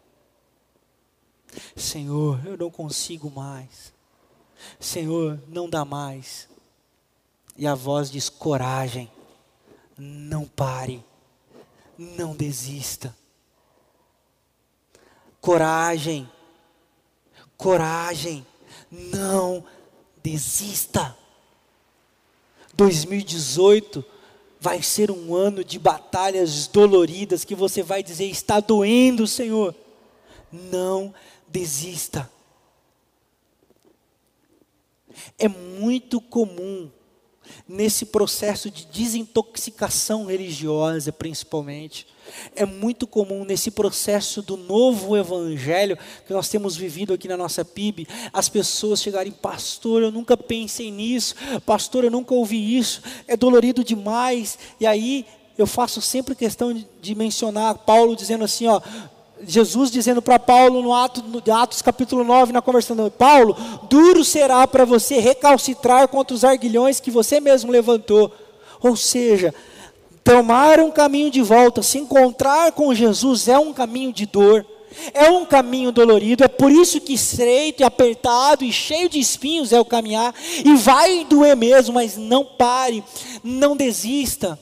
[1.75, 3.93] Senhor, eu não consigo mais.
[4.79, 6.47] Senhor, não dá mais.
[7.57, 9.11] E a voz diz: coragem,
[9.97, 11.03] não pare,
[11.97, 13.15] não desista.
[15.39, 16.29] Coragem,
[17.57, 18.45] coragem,
[18.89, 19.63] não
[20.23, 21.15] desista.
[22.73, 24.03] 2018
[24.59, 29.75] vai ser um ano de batalhas doloridas que você vai dizer: está doendo, Senhor.
[30.51, 31.13] Não
[31.47, 32.29] desista.
[35.37, 36.89] É muito comum
[37.67, 42.07] nesse processo de desintoxicação religiosa, principalmente.
[42.55, 47.63] É muito comum nesse processo do novo evangelho que nós temos vivido aqui na nossa
[47.63, 53.37] PIB, as pessoas chegarem, pastor, eu nunca pensei nisso, pastor, eu nunca ouvi isso, é
[53.37, 54.57] dolorido demais.
[54.79, 55.25] E aí
[55.57, 58.81] eu faço sempre questão de mencionar Paulo dizendo assim, ó,
[59.43, 63.55] Jesus dizendo para Paulo no, ato, no Atos capítulo 9, na conversação, Paulo,
[63.89, 68.31] duro será para você recalcitrar contra os arguilhões que você mesmo levantou.
[68.81, 69.53] Ou seja,
[70.23, 74.65] tomar um caminho de volta, se encontrar com Jesus é um caminho de dor,
[75.13, 79.73] é um caminho dolorido, é por isso que estreito e apertado e cheio de espinhos
[79.73, 80.33] é o caminhar,
[80.63, 83.03] e vai doer mesmo, mas não pare,
[83.43, 84.57] não desista.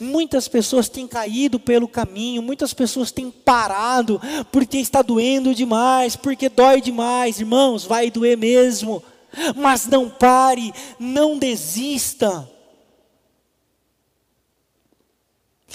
[0.00, 4.20] Muitas pessoas têm caído pelo caminho, muitas pessoas têm parado
[4.50, 7.40] porque está doendo demais, porque dói demais.
[7.40, 9.02] Irmãos, vai doer mesmo,
[9.56, 12.48] mas não pare, não desista.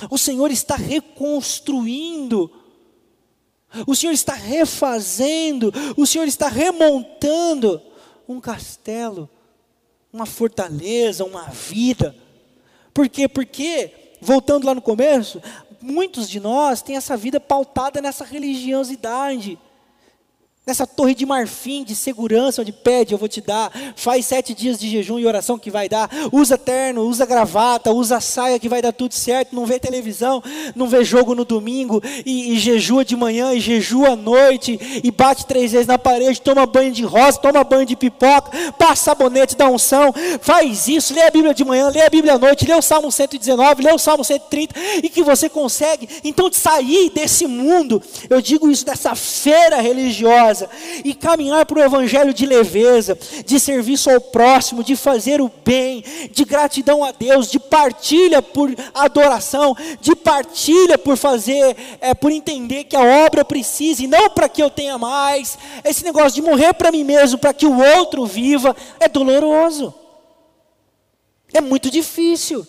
[0.09, 2.51] O Senhor está reconstruindo,
[3.85, 7.81] o Senhor está refazendo, o Senhor está remontando
[8.27, 9.29] um castelo
[10.11, 12.15] uma fortaleza, uma vida.
[12.93, 13.27] Por quê?
[13.27, 15.41] Porque, voltando lá no começo,
[15.81, 19.57] muitos de nós têm essa vida pautada nessa religiosidade
[20.63, 23.71] Nessa torre de marfim, de segurança, onde pede, eu vou te dar.
[23.95, 26.07] Faz sete dias de jejum e oração que vai dar.
[26.31, 29.55] Usa terno, usa gravata, usa saia que vai dar tudo certo.
[29.55, 30.41] Não vê televisão,
[30.75, 31.99] não vê jogo no domingo.
[32.23, 34.79] E, e jejua de manhã e jejua à noite.
[35.03, 39.05] E bate três vezes na parede, toma banho de rosa, toma banho de pipoca, passa
[39.05, 40.13] sabonete da unção.
[40.41, 43.11] Faz isso, lê a Bíblia de manhã, lê a Bíblia à noite, lê o Salmo
[43.11, 44.75] 119, lê o Salmo 130.
[45.01, 47.99] E que você consegue, então, sair desse mundo.
[48.29, 50.50] Eu digo isso, dessa feira religiosa
[51.03, 56.03] e caminhar para o evangelho de leveza, de serviço ao próximo, de fazer o bem,
[56.31, 62.85] de gratidão a Deus, de partilha por adoração, de partilha por fazer, é, por entender
[62.85, 65.57] que a obra precisa e não para que eu tenha mais.
[65.83, 69.93] Esse negócio de morrer para mim mesmo, para que o outro viva, é doloroso.
[71.53, 72.65] É muito difícil.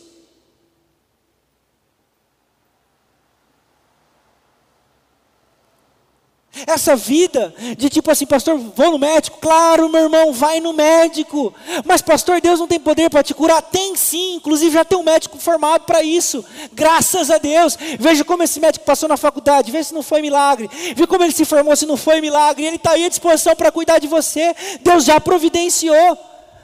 [6.67, 9.39] Essa vida de tipo assim, pastor, vou no médico?
[9.41, 11.53] Claro, meu irmão, vai no médico.
[11.85, 13.63] Mas, pastor, Deus não tem poder para te curar?
[13.63, 16.45] Tem sim, inclusive já tem um médico formado para isso.
[16.73, 17.79] Graças a Deus.
[17.99, 20.69] Veja como esse médico passou na faculdade, veja se não foi milagre.
[20.95, 22.67] Veja como ele se formou, se não foi milagre.
[22.67, 24.55] Ele está aí à disposição para cuidar de você.
[24.83, 26.19] Deus já providenciou.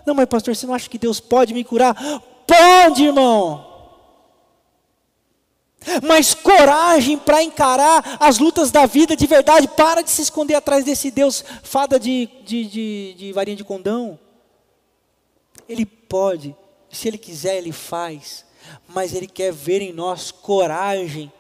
[0.05, 1.95] Não, mas, pastor, você não acha que Deus pode me curar?
[2.47, 3.68] Pode, irmão
[6.03, 9.69] mas coragem para encarar as lutas da vida de verdade.
[9.69, 14.19] Para de se esconder atrás desse Deus fada de, de, de, de varinha de condão.
[15.69, 16.57] Ele pode,
[16.91, 18.45] se Ele quiser, Ele faz,
[18.89, 21.33] mas Ele quer ver em nós coragem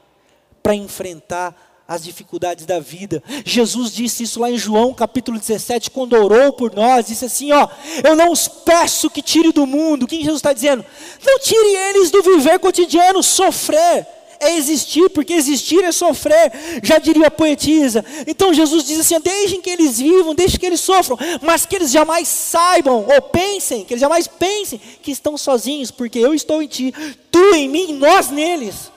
[0.62, 3.22] para enfrentar as dificuldades da vida.
[3.46, 7.66] Jesus disse isso lá em João capítulo 17, quando orou por nós, disse assim: Ó,
[8.04, 10.02] eu não os peço que tire do mundo.
[10.02, 10.84] O que Jesus está dizendo?
[11.24, 14.06] Não tire eles do viver cotidiano, sofrer
[14.40, 18.04] é existir, porque existir é sofrer, já diria a poetisa.
[18.26, 21.90] Então Jesus diz assim: deixem que eles vivam, deixem que eles sofram, mas que eles
[21.90, 26.66] jamais saibam, ou pensem, que eles jamais pensem que estão sozinhos, porque eu estou em
[26.66, 26.94] ti,
[27.30, 28.90] tu em mim, nós neles.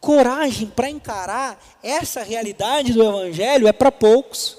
[0.00, 4.56] Coragem para encarar essa realidade do Evangelho é para poucos.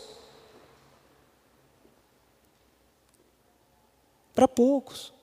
[4.35, 5.16] Para poucos.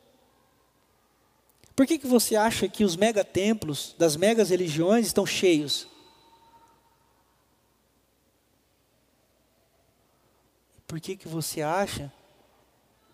[1.76, 5.88] Por que, que você acha que os megatemplos das megas religiões estão cheios?
[10.86, 12.12] Por que, que você acha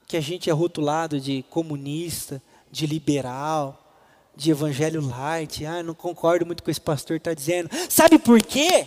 [0.07, 3.97] que a gente é rotulado de comunista, de liberal,
[4.37, 5.65] de evangelho light?
[5.65, 7.71] Ah, não concordo muito com esse pastor está dizendo.
[7.89, 8.87] Sabe por quê?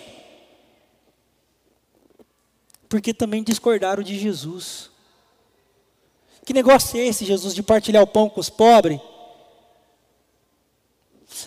[2.88, 4.91] Porque também discordaram de Jesus.
[6.45, 8.99] Que negócio é esse, Jesus, de partilhar o pão com os pobres?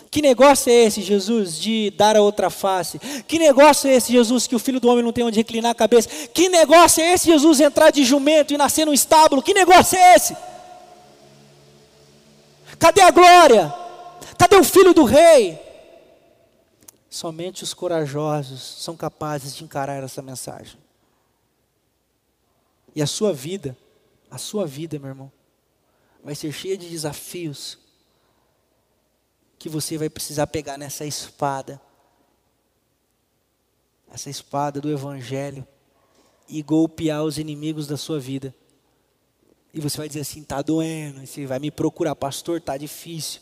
[0.09, 2.99] Que negócio é esse, Jesus, de dar a outra face?
[3.27, 5.75] Que negócio é esse, Jesus, que o filho do homem não tem onde reclinar a
[5.75, 6.09] cabeça?
[6.33, 9.41] Que negócio é esse, Jesus, entrar de jumento e nascer num estábulo?
[9.41, 10.35] Que negócio é esse?
[12.79, 13.73] Cadê a glória?
[14.37, 15.59] Cadê o filho do rei?
[17.09, 20.77] Somente os corajosos são capazes de encarar essa mensagem.
[22.95, 23.75] E a sua vida,
[24.29, 25.31] a sua vida, meu irmão,
[26.23, 27.77] vai ser cheia de desafios
[29.57, 31.81] que você vai precisar pegar nessa espada,
[34.13, 35.67] essa espada do Evangelho,
[36.49, 38.55] e golpear os inimigos da sua vida.
[39.73, 41.21] E você vai dizer assim, está doendo.
[41.21, 43.41] E você vai me procurar, pastor, está difícil.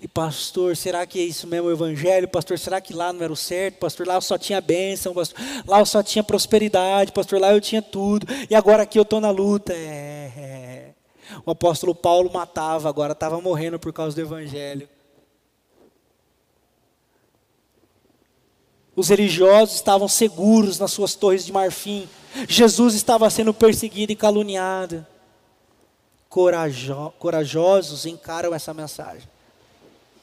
[0.00, 2.26] E pastor, será que é isso mesmo o evangelho?
[2.26, 3.78] Pastor, será que lá não era o certo?
[3.78, 5.14] Pastor, lá eu só tinha bênção.
[5.14, 7.12] Pastor, lá eu só tinha prosperidade.
[7.12, 8.26] Pastor, lá eu tinha tudo.
[8.50, 9.74] E agora aqui eu estou na luta.
[9.74, 10.94] É, é.
[11.44, 14.88] O apóstolo Paulo matava, agora estava morrendo por causa do evangelho.
[18.96, 22.08] Os religiosos estavam seguros nas suas torres de marfim.
[22.48, 25.06] Jesus estava sendo perseguido e caluniado.
[26.30, 29.28] Corajo, corajosos encaram essa mensagem.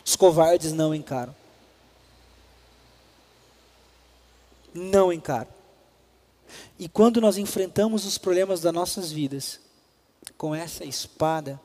[0.03, 1.35] Os covardes não encaram.
[4.73, 5.47] Não encaram.
[6.79, 9.59] E quando nós enfrentamos os problemas das nossas vidas
[10.35, 11.59] com essa espada,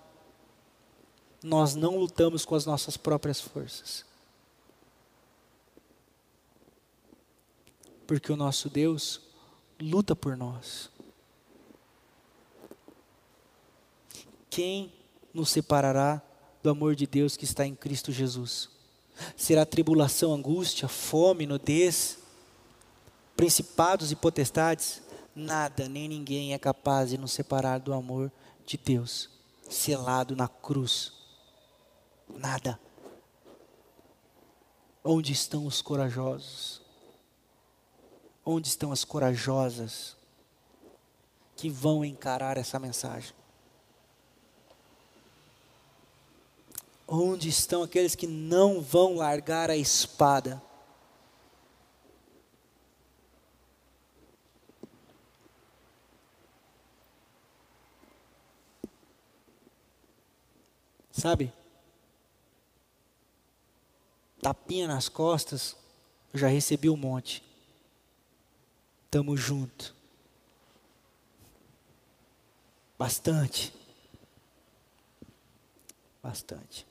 [1.42, 4.07] nós não lutamos com as nossas próprias forças.
[8.08, 9.20] Porque o nosso Deus
[9.80, 10.90] luta por nós.
[14.50, 14.92] Quem
[15.32, 16.20] nos separará
[16.60, 18.68] do amor de Deus que está em Cristo Jesus?
[19.36, 22.18] Será tribulação, angústia, fome, nudez,
[23.36, 25.02] principados e potestades?
[25.38, 28.30] nada nem ninguém é capaz de nos separar do amor
[28.66, 29.30] de Deus,
[29.70, 31.12] selado na cruz.
[32.28, 32.78] Nada.
[35.04, 36.82] Onde estão os corajosos?
[38.50, 40.16] Onde estão as corajosas
[41.54, 43.34] que vão encarar essa mensagem?
[47.06, 50.62] Onde estão aqueles que não vão largar a espada?
[61.12, 61.52] Sabe?
[64.40, 65.76] Tapinha nas costas,
[66.32, 67.47] eu já recebi um monte.
[69.10, 69.94] Tamo junto.
[72.98, 73.72] Bastante.
[76.22, 76.86] Bastante.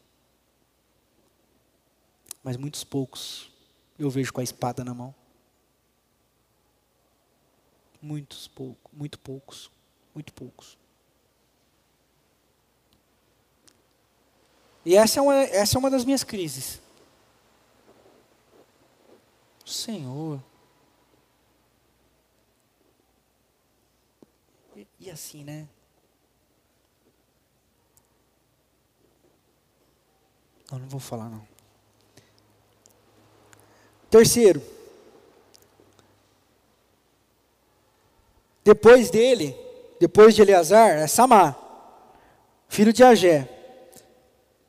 [2.44, 3.52] Mas muitos poucos
[4.00, 5.14] eu vejo com a espada na mão.
[8.02, 9.70] Muitos poucos, muito poucos,
[10.14, 10.78] muito poucos.
[14.86, 16.80] E essa é uma, essa é uma das minhas crises.
[19.66, 20.42] Senhor.
[25.10, 25.68] Assim, né?
[30.72, 31.48] Não, não vou falar não.
[34.10, 34.62] Terceiro.
[38.64, 39.56] Depois dele,
[40.00, 41.58] depois de Eleazar, é Samar,
[42.68, 43.48] filho de Agé.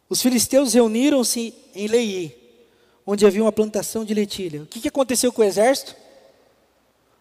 [0.08, 2.64] Os filisteus reuniram-se em Lei,
[3.04, 4.62] onde havia uma plantação de letilha.
[4.62, 5.96] O que aconteceu com o exército?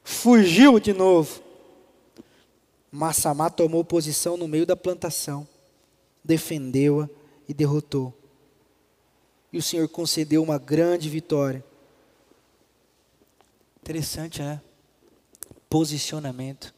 [0.04, 1.47] Fugiu de novo.
[2.92, 5.48] Massamá tomou posição no meio da plantação,
[6.24, 7.10] defendeu-a
[7.48, 8.14] e derrotou.
[9.52, 11.64] E o Senhor concedeu uma grande vitória.
[13.82, 14.62] Interessante, né?
[15.70, 16.74] Posicionamento.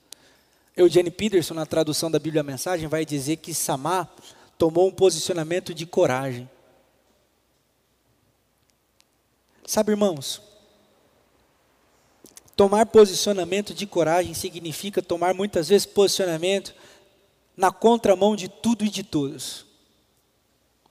[0.75, 4.09] Eugene Peterson, na tradução da Bíblia Mensagem, vai dizer que Samar
[4.57, 6.49] tomou um posicionamento de coragem.
[9.65, 10.41] Sabe, irmãos,
[12.59, 16.75] tomar posicionamento de coragem significa tomar muitas vezes posicionamento
[17.55, 19.65] na contramão de tudo e de todos.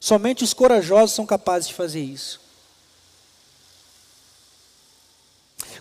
[0.00, 2.40] Somente os corajosos são capazes de fazer isso.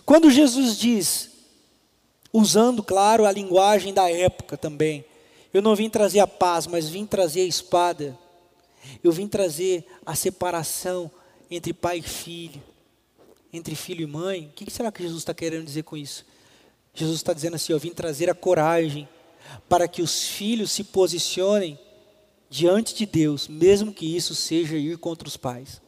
[0.04, 1.30] Quando Jesus diz,
[2.34, 5.06] usando, claro, a linguagem da época também,
[5.54, 8.14] eu não vim trazer a paz, mas vim trazer a espada.
[9.02, 11.10] Eu vim trazer a separação
[11.50, 12.62] entre pai e filho,
[13.52, 14.46] entre filho e mãe.
[14.46, 16.24] O que será que Jesus está querendo dizer com isso?
[16.94, 19.08] Jesus está dizendo assim: Eu vim trazer a coragem
[19.68, 21.78] para que os filhos se posicionem
[22.50, 25.80] diante de Deus, mesmo que isso seja ir contra os pais.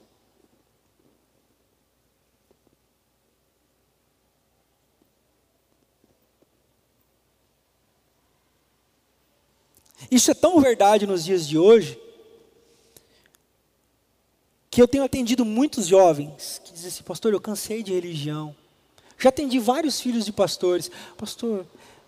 [10.11, 11.99] Isso é tão verdade nos dias de hoje,
[14.71, 18.55] que eu tenho atendido muitos jovens que dizem assim, pastor, eu cansei de religião.
[19.19, 21.67] Já atendi vários filhos de pastores, pastor,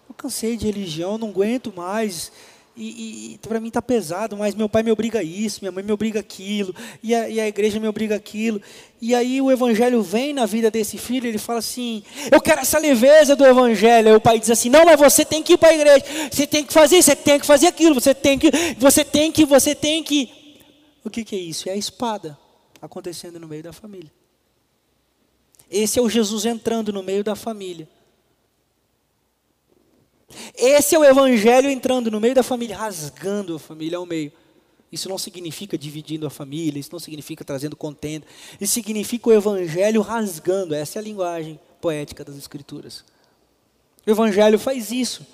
[0.08, 2.30] eu cansei de religião, não aguento mais
[2.74, 5.84] e, e para mim está pesado, mas meu pai me obriga a isso, minha mãe
[5.84, 8.62] me obriga aquilo, e a, e a igreja me obriga aquilo.
[9.00, 12.78] E aí o evangelho vem na vida desse filho, ele fala assim: Eu quero essa
[12.78, 14.08] leveza do evangelho.
[14.08, 16.46] Aí o pai diz assim: Não, mas você tem que ir para a igreja, você
[16.46, 19.74] tem que fazer, você tem que fazer aquilo, você tem que, você tem que, você
[19.74, 20.30] tem que.
[21.04, 21.68] O que, que é isso?
[21.68, 22.38] É a espada
[22.82, 24.12] acontecendo no meio da família.
[25.70, 27.88] Esse é o Jesus entrando no meio da família.
[30.54, 34.32] Esse é o evangelho entrando no meio da família, rasgando a família ao meio.
[34.90, 38.26] Isso não significa dividindo a família, isso não significa trazendo contenda.
[38.60, 40.74] Isso significa o evangelho rasgando.
[40.74, 43.04] Essa é a linguagem poética das escrituras.
[44.06, 45.26] O evangelho faz isso.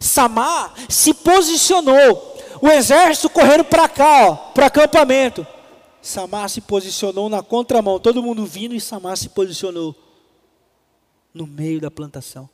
[0.00, 2.32] Samar se posicionou.
[2.60, 5.46] O exército correndo para cá, para acampamento.
[6.02, 9.94] Samar se posicionou na contramão, todo mundo vindo e Samar se posicionou
[11.32, 12.50] no meio da plantação.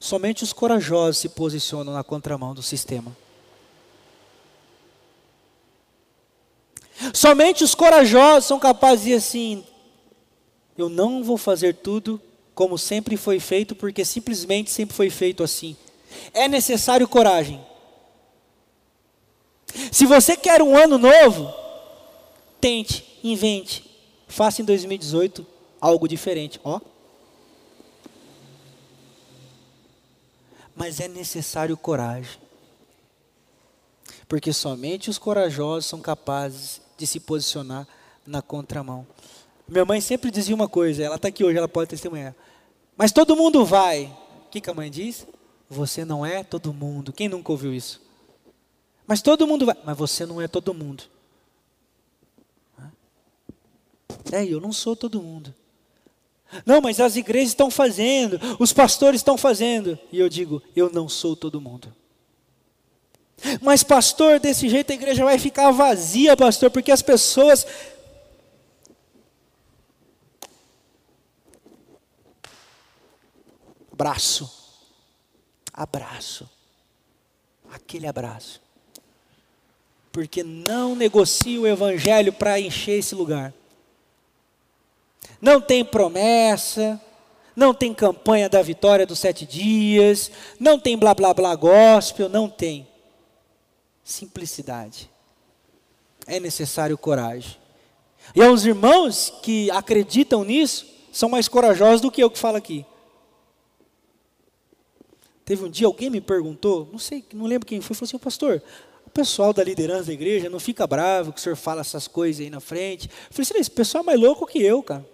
[0.00, 3.16] Somente os corajosos se posicionam na contramão do sistema.
[7.14, 9.64] Somente os corajosos são capazes de assim:
[10.76, 12.20] eu não vou fazer tudo
[12.54, 15.76] como sempre foi feito, porque simplesmente sempre foi feito assim.
[16.32, 17.60] É necessário coragem.
[19.90, 21.52] Se você quer um ano novo,
[22.60, 23.84] tente, invente,
[24.28, 25.46] faça em 2018
[25.80, 26.60] algo diferente.
[26.64, 26.80] Ó.
[30.76, 32.38] mas é necessário coragem.
[34.28, 37.88] Porque somente os corajosos são capazes de se posicionar
[38.26, 39.06] na contramão.
[39.66, 42.34] Minha mãe sempre dizia uma coisa, ela está aqui hoje, ela pode testemunhar.
[42.96, 44.04] Mas todo mundo vai.
[44.46, 45.26] O que, que a mãe diz?
[45.68, 47.12] Você não é todo mundo.
[47.12, 48.00] Quem nunca ouviu isso?
[49.06, 49.76] Mas todo mundo vai.
[49.84, 51.04] Mas você não é todo mundo.
[54.32, 55.54] É, eu não sou todo mundo.
[56.64, 59.98] Não, mas as igrejas estão fazendo, os pastores estão fazendo.
[60.12, 61.94] E eu digo, eu não sou todo mundo.
[63.60, 67.66] Mas, pastor, desse jeito a igreja vai ficar vazia, pastor, porque as pessoas.
[73.92, 74.50] Abraço.
[75.72, 76.48] Abraço.
[77.70, 78.65] Aquele abraço.
[80.16, 83.52] Porque não negocia o evangelho para encher esse lugar.
[85.42, 86.98] Não tem promessa,
[87.54, 92.48] não tem campanha da vitória dos sete dias, não tem blá blá blá gospel, não
[92.48, 92.88] tem.
[94.02, 95.10] Simplicidade.
[96.26, 97.58] É necessário coragem.
[98.34, 102.86] E os irmãos que acreditam nisso são mais corajosos do que eu que falo aqui.
[105.44, 108.62] Teve um dia alguém me perguntou, não sei, não lembro quem foi, falou assim, pastor,
[109.16, 112.50] pessoal da liderança da igreja não fica bravo que o senhor fala essas coisas aí
[112.50, 113.08] na frente.
[113.08, 115.08] Eu falei assim, esse pessoal é mais louco que eu, cara.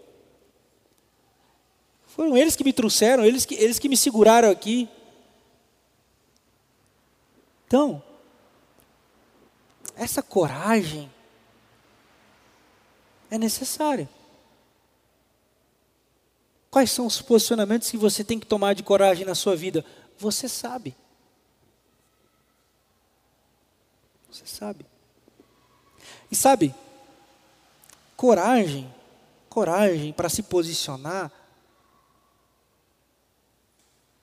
[2.08, 4.88] Foram eles que me trouxeram, eles que, eles que me seguraram aqui.
[7.64, 8.02] Então,
[9.94, 11.08] essa coragem
[13.30, 14.10] é necessária.
[16.72, 19.84] Quais são os posicionamentos que você tem que tomar de coragem na sua vida?
[20.18, 20.96] Você sabe.
[24.32, 24.86] Você sabe.
[26.30, 26.74] E sabe,
[28.16, 28.92] coragem,
[29.50, 31.30] coragem para se posicionar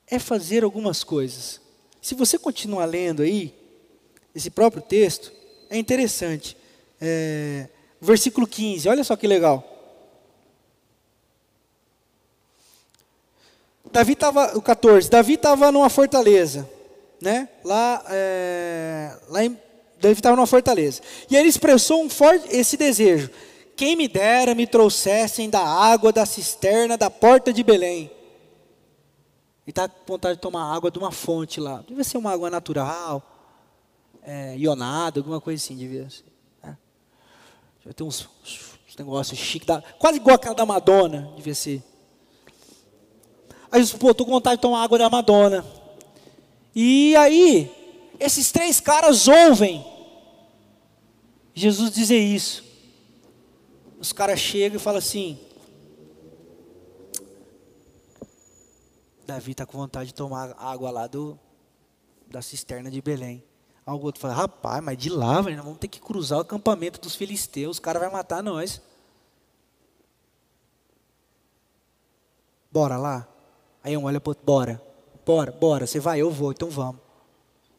[0.08, 1.60] é fazer algumas coisas.
[2.02, 3.54] Se você continuar lendo aí,
[4.34, 5.32] esse próprio texto,
[5.70, 6.56] é interessante.
[7.00, 7.68] É,
[8.00, 9.64] versículo 15, olha só que legal.
[13.92, 16.68] Davi estava, o 14, Davi estava numa fortaleza,
[17.20, 17.48] né?
[17.64, 19.58] Lá, é, lá em,
[20.00, 21.02] Davi estava numa fortaleza.
[21.30, 23.30] E ele expressou um forte, esse desejo.
[23.76, 28.10] Quem me dera me trouxessem da água da cisterna da porta de Belém
[29.66, 31.84] e está com vontade de tomar água de uma fonte lá.
[31.86, 33.22] Devia ser uma água natural,
[34.20, 36.24] é, ionada, alguma coisa assim, devia ser.
[36.60, 36.76] Né?
[37.94, 41.82] Tem uns, uns negócios chiques, quase igual aquela da Madonna, devia ser.
[43.70, 45.64] Aí eu disse, pô, estou com vontade de tomar água da Madonna.
[46.74, 47.70] E aí,
[48.20, 49.84] esses três caras ouvem
[51.54, 52.64] Jesus dizer isso.
[53.98, 55.38] Os caras chegam e falam assim:
[59.26, 61.38] Davi está com vontade de tomar água lá do,
[62.28, 63.44] da cisterna de Belém.
[63.86, 67.00] Aí o outro fala, rapaz, mas de lá, nós vamos ter que cruzar o acampamento
[67.00, 68.80] dos filisteus, o cara vai matar nós.
[72.70, 73.26] Bora lá?
[73.82, 74.82] Aí um olha para outro, bora,
[75.26, 77.09] bora, bora, você vai, eu vou, então vamos.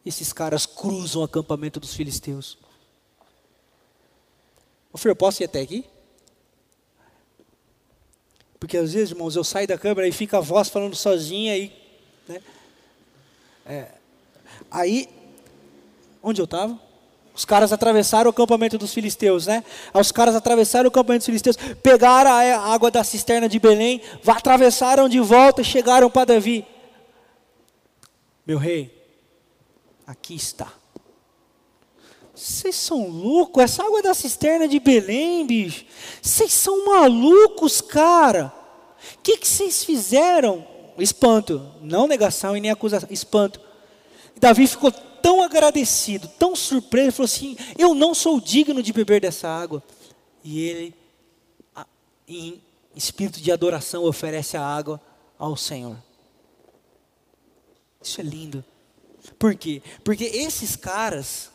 [0.04, 2.58] Esses caras cruzam o acampamento dos filisteus.
[4.92, 5.84] Ô eu posso ir até aqui?
[8.58, 11.72] Porque às vezes, irmãos, eu saio da câmera e fica a voz falando sozinha e.
[12.28, 12.40] Né?
[13.66, 13.88] É,
[14.70, 15.08] aí,
[16.22, 16.78] onde eu estava?
[17.34, 19.64] Os caras atravessaram o acampamento dos filisteus, né?
[19.94, 25.08] os caras atravessaram o acampamento dos filisteus, pegaram a água da cisterna de Belém, atravessaram
[25.08, 26.66] de volta e chegaram para Davi.
[28.46, 29.01] Meu rei,
[30.06, 30.72] aqui está.
[32.34, 33.62] Vocês são loucos?
[33.62, 35.84] Essa água é da cisterna de Belém, bicho.
[36.20, 38.52] Vocês são malucos, cara.
[39.16, 40.66] O que, que vocês fizeram?
[40.98, 43.60] Espanto, não negação e nem acusação, espanto.
[44.38, 49.20] Davi ficou tão agradecido, tão surpreso, ele falou assim: Eu não sou digno de beber
[49.20, 49.82] dessa água.
[50.44, 50.94] E ele,
[52.26, 52.60] em
[52.94, 55.00] espírito de adoração, oferece a água
[55.38, 55.96] ao Senhor.
[58.02, 58.64] Isso é lindo.
[59.42, 59.82] Por quê?
[60.04, 61.50] Porque esses caras,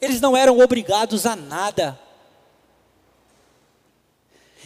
[0.00, 2.00] eles não eram obrigados a nada.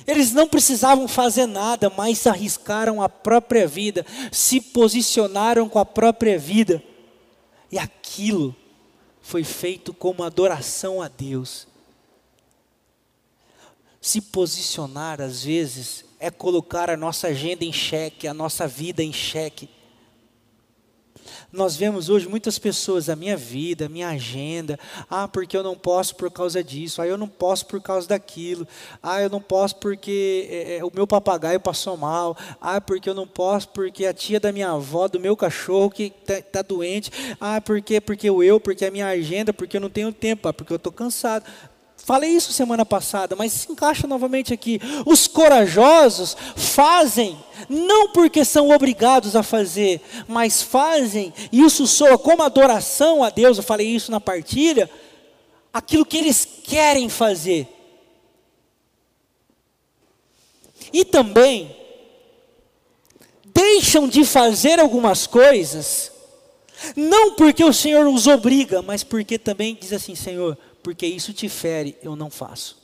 [0.07, 6.38] Eles não precisavam fazer nada, mas arriscaram a própria vida, se posicionaram com a própria
[6.38, 6.80] vida.
[7.68, 8.55] E aquilo
[9.20, 11.66] foi feito como adoração a Deus.
[14.01, 19.12] Se posicionar, às vezes, é colocar a nossa agenda em xeque, a nossa vida em
[19.12, 19.68] xeque.
[21.53, 24.78] Nós vemos hoje muitas pessoas, a minha vida, a minha agenda,
[25.09, 28.66] ah, porque eu não posso por causa disso, ah, eu não posso por causa daquilo,
[29.03, 33.26] ah, eu não posso porque é, o meu papagaio passou mal, ah, porque eu não
[33.26, 37.61] posso porque a tia da minha avó, do meu cachorro que está tá doente, ah,
[37.61, 40.76] porque, porque eu, porque a minha agenda, porque eu não tenho tempo, ah, porque eu
[40.76, 41.44] estou cansado.
[42.07, 44.80] Falei isso semana passada, mas se encaixa novamente aqui.
[45.04, 47.36] Os corajosos fazem,
[47.68, 53.57] não porque são obrigados a fazer, mas fazem, e isso soa como adoração a Deus,
[53.57, 54.88] eu falei isso na partilha,
[55.72, 57.66] aquilo que eles querem fazer.
[60.92, 61.74] E também,
[63.46, 66.12] deixam de fazer algumas coisas,
[66.94, 70.57] não porque o Senhor os obriga, mas porque também diz assim: Senhor,
[70.87, 72.78] porque isso te fere, eu não faço.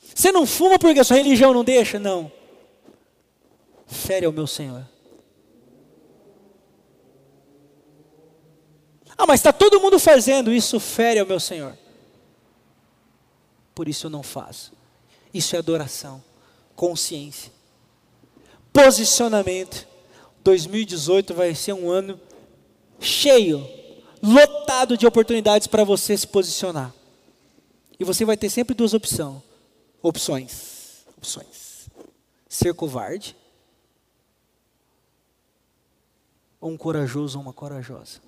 [0.00, 1.98] Você não fuma porque a sua religião não deixa?
[1.98, 2.32] Não.
[3.86, 4.88] Fere ao meu Senhor.
[9.18, 11.76] Ah, mas está todo mundo fazendo isso, fere ao meu Senhor.
[13.74, 14.72] Por isso eu não faço.
[15.34, 16.24] Isso é adoração,
[16.74, 17.52] consciência,
[18.72, 19.86] posicionamento.
[20.42, 22.18] 2018 vai ser um ano
[22.98, 23.81] cheio
[24.22, 26.94] lotado de oportunidades para você se posicionar.
[27.98, 29.42] E você vai ter sempre duas opções.
[30.00, 31.04] Opções.
[31.16, 31.88] Opções.
[32.48, 33.36] Ser covarde
[36.62, 38.20] ou um corajoso ou uma corajosa.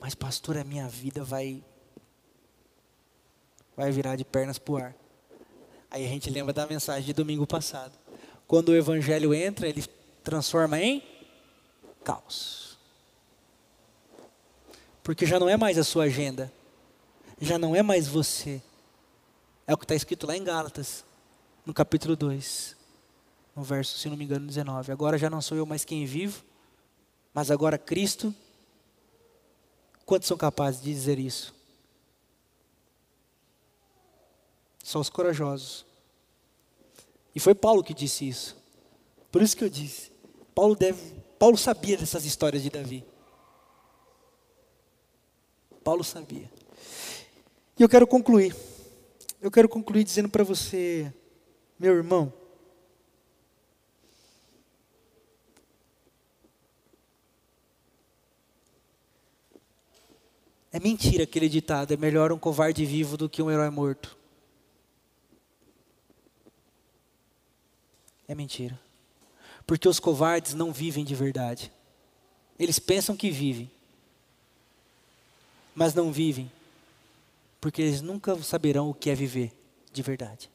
[0.00, 1.62] Mas pastor, a minha vida vai
[3.76, 4.94] vai virar de pernas para o ar.
[5.90, 7.96] Aí a gente lembra da mensagem de domingo passado.
[8.46, 9.84] Quando o evangelho entra, ele
[10.22, 11.02] transforma em
[12.04, 12.78] caos.
[15.02, 16.52] Porque já não é mais a sua agenda,
[17.40, 18.62] já não é mais você.
[19.66, 21.04] É o que está escrito lá em Gálatas,
[21.64, 22.76] no capítulo 2,
[23.56, 24.92] no verso, se não me engano, 19.
[24.92, 26.44] Agora já não sou eu mais quem vivo,
[27.32, 28.34] mas agora Cristo.
[30.06, 31.54] Quantos são capazes de dizer isso?
[34.82, 35.86] Só os corajosos.
[37.34, 38.56] E foi Paulo que disse isso.
[39.32, 40.12] Por isso que eu disse.
[40.54, 43.04] Paulo deve Paulo sabia dessas histórias de Davi.
[45.82, 46.50] Paulo sabia.
[47.78, 48.54] E eu quero concluir.
[49.40, 51.12] Eu quero concluir dizendo para você,
[51.78, 52.32] meu irmão,
[60.74, 64.18] É mentira aquele ditado: é melhor um covarde vivo do que um herói morto.
[68.26, 68.83] É mentira.
[69.66, 71.72] Porque os covardes não vivem de verdade.
[72.58, 73.70] Eles pensam que vivem,
[75.74, 76.50] mas não vivem,
[77.60, 79.52] porque eles nunca saberão o que é viver
[79.92, 80.50] de verdade.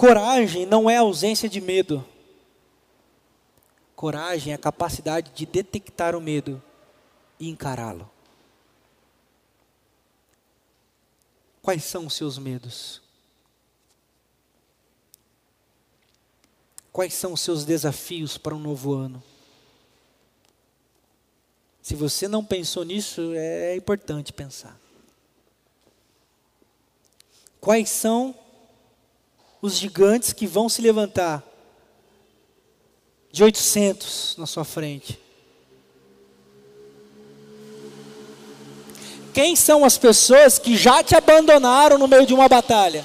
[0.00, 2.02] Coragem não é ausência de medo.
[3.94, 6.62] Coragem é a capacidade de detectar o medo
[7.38, 8.10] e encará-lo.
[11.70, 13.00] Quais são os seus medos?
[16.92, 19.22] Quais são os seus desafios para um novo ano?
[21.80, 24.76] Se você não pensou nisso, é importante pensar.
[27.60, 28.34] Quais são
[29.62, 31.40] os gigantes que vão se levantar
[33.30, 35.20] de 800 na sua frente?
[39.32, 43.04] Quem são as pessoas que já te abandonaram no meio de uma batalha?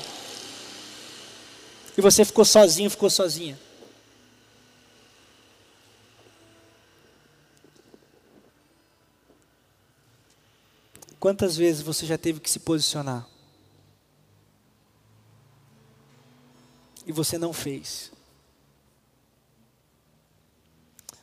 [1.97, 3.57] E você ficou sozinho, ficou sozinha.
[11.26, 13.28] Quantas vezes você já teve que se posicionar?
[17.05, 18.11] E você não fez.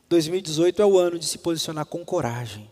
[0.09, 2.72] 2018 é o ano de se posicionar com coragem.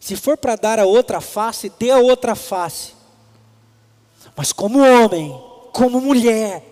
[0.00, 2.94] Se for para dar a outra face, dê a outra face.
[4.36, 5.32] Mas como homem,
[5.72, 6.64] como mulher,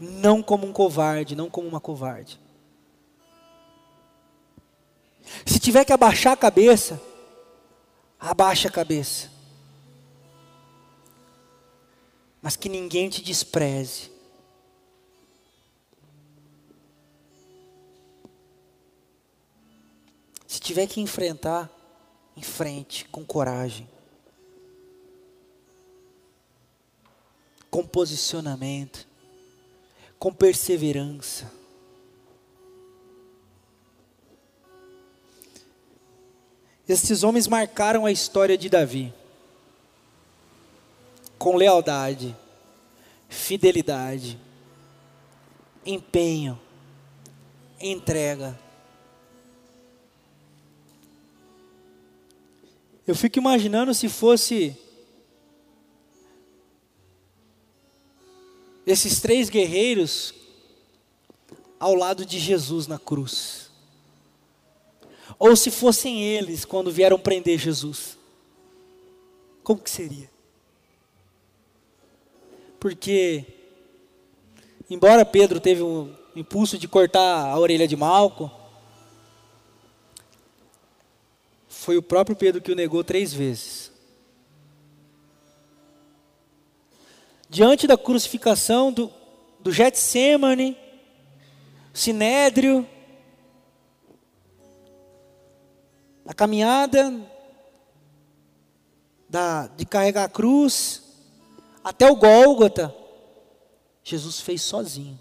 [0.00, 2.38] não como um covarde, não como uma covarde.
[5.46, 7.00] Se tiver que abaixar a cabeça,
[8.18, 9.30] abaixa a cabeça.
[12.42, 14.12] Mas que ninguém te despreze.
[20.46, 21.73] Se tiver que enfrentar,
[22.36, 23.88] em frente, com coragem,
[27.70, 29.06] com posicionamento,
[30.18, 31.50] com perseverança.
[36.88, 39.12] Esses homens marcaram a história de Davi
[41.44, 42.34] com lealdade,
[43.28, 44.38] fidelidade,
[45.84, 46.58] empenho,
[47.78, 48.58] entrega.
[53.06, 54.76] Eu fico imaginando se fosse
[58.86, 60.34] esses três guerreiros
[61.78, 63.70] ao lado de Jesus na cruz.
[65.38, 68.18] Ou se fossem eles quando vieram prender Jesus.
[69.62, 70.30] Como que seria?
[72.80, 73.44] Porque
[74.88, 78.50] embora Pedro teve um impulso de cortar a orelha de Malco,
[81.84, 83.92] foi o próprio Pedro que o negou três vezes.
[87.46, 89.12] Diante da crucificação do,
[89.60, 90.78] do Getsemane,
[91.92, 92.88] Sinédrio,
[96.26, 97.20] a caminhada
[99.28, 101.02] da, de carregar a cruz
[101.84, 102.94] até o Gólgota,
[104.02, 105.20] Jesus fez sozinho.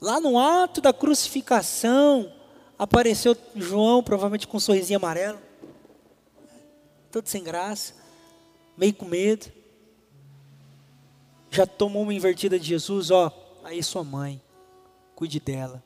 [0.00, 2.35] Lá no ato da crucificação,
[2.78, 5.38] apareceu João, provavelmente com um sorrisinho amarelo,
[7.10, 7.94] todo sem graça,
[8.76, 9.50] meio com medo.
[11.50, 13.32] Já tomou uma invertida de Jesus, ó,
[13.64, 14.42] aí sua mãe,
[15.14, 15.82] cuide dela.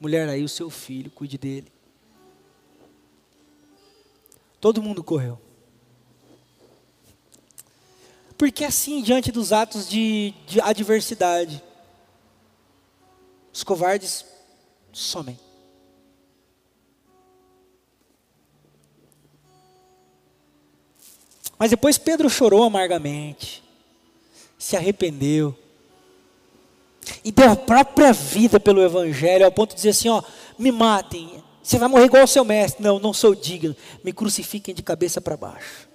[0.00, 1.72] Mulher, aí o seu filho, cuide dele.
[4.60, 5.40] Todo mundo correu.
[8.36, 11.60] Porque assim, diante dos atos de, de adversidade,
[13.52, 14.24] os covardes
[14.98, 15.38] somem.
[21.58, 23.62] Mas depois Pedro chorou amargamente,
[24.56, 25.56] se arrependeu
[27.24, 30.22] e deu a própria vida pelo Evangelho, ao ponto de dizer assim: ó,
[30.58, 32.82] me matem, você vai morrer igual ao seu mestre.
[32.82, 33.74] Não, não sou digno,
[34.04, 35.88] me crucifiquem de cabeça para baixo.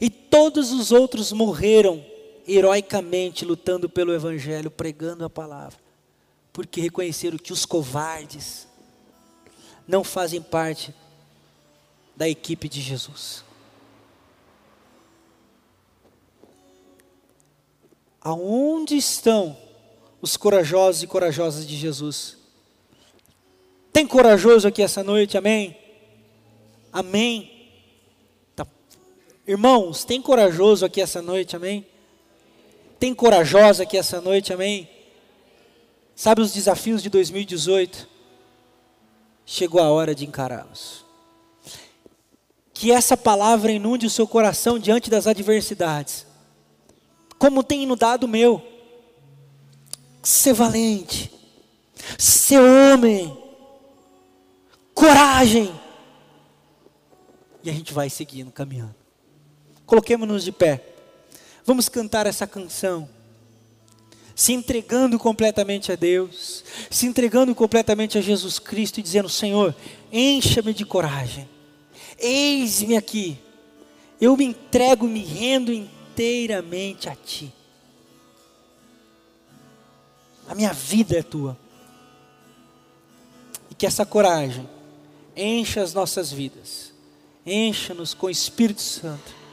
[0.00, 2.04] E todos os outros morreram
[2.46, 5.78] heroicamente lutando pelo Evangelho, pregando a palavra,
[6.52, 8.68] porque reconheceram que os covardes
[9.86, 10.94] não fazem parte
[12.16, 13.44] da equipe de Jesus.
[18.20, 19.56] Aonde estão
[20.20, 22.36] os corajosos e corajosas de Jesus?
[23.92, 25.76] Tem corajoso aqui essa noite, amém?
[26.92, 27.70] Amém.
[28.54, 28.66] Tá.
[29.46, 31.86] Irmãos, tem corajoso aqui essa noite, amém?
[33.00, 34.86] Tem corajosa aqui essa noite, amém?
[36.14, 38.06] Sabe os desafios de 2018?
[39.46, 41.02] Chegou a hora de encará-los.
[42.74, 46.26] Que essa palavra inunde o seu coração diante das adversidades,
[47.38, 48.62] como tem inundado o meu.
[50.22, 51.32] Ser valente,
[52.18, 53.34] ser homem,
[54.92, 55.74] coragem.
[57.64, 58.94] E a gente vai seguindo, caminhando.
[59.86, 60.89] Coloquemos-nos de pé.
[61.64, 63.08] Vamos cantar essa canção.
[64.34, 69.74] Se entregando completamente a Deus, se entregando completamente a Jesus Cristo e dizendo: Senhor,
[70.10, 71.48] encha-me de coragem,
[72.18, 73.38] eis-me aqui,
[74.20, 77.52] eu me entrego, me rendo inteiramente a Ti.
[80.48, 81.56] A minha vida é Tua.
[83.70, 84.68] E que essa coragem
[85.36, 86.94] encha as nossas vidas,
[87.44, 89.39] encha-nos com o Espírito Santo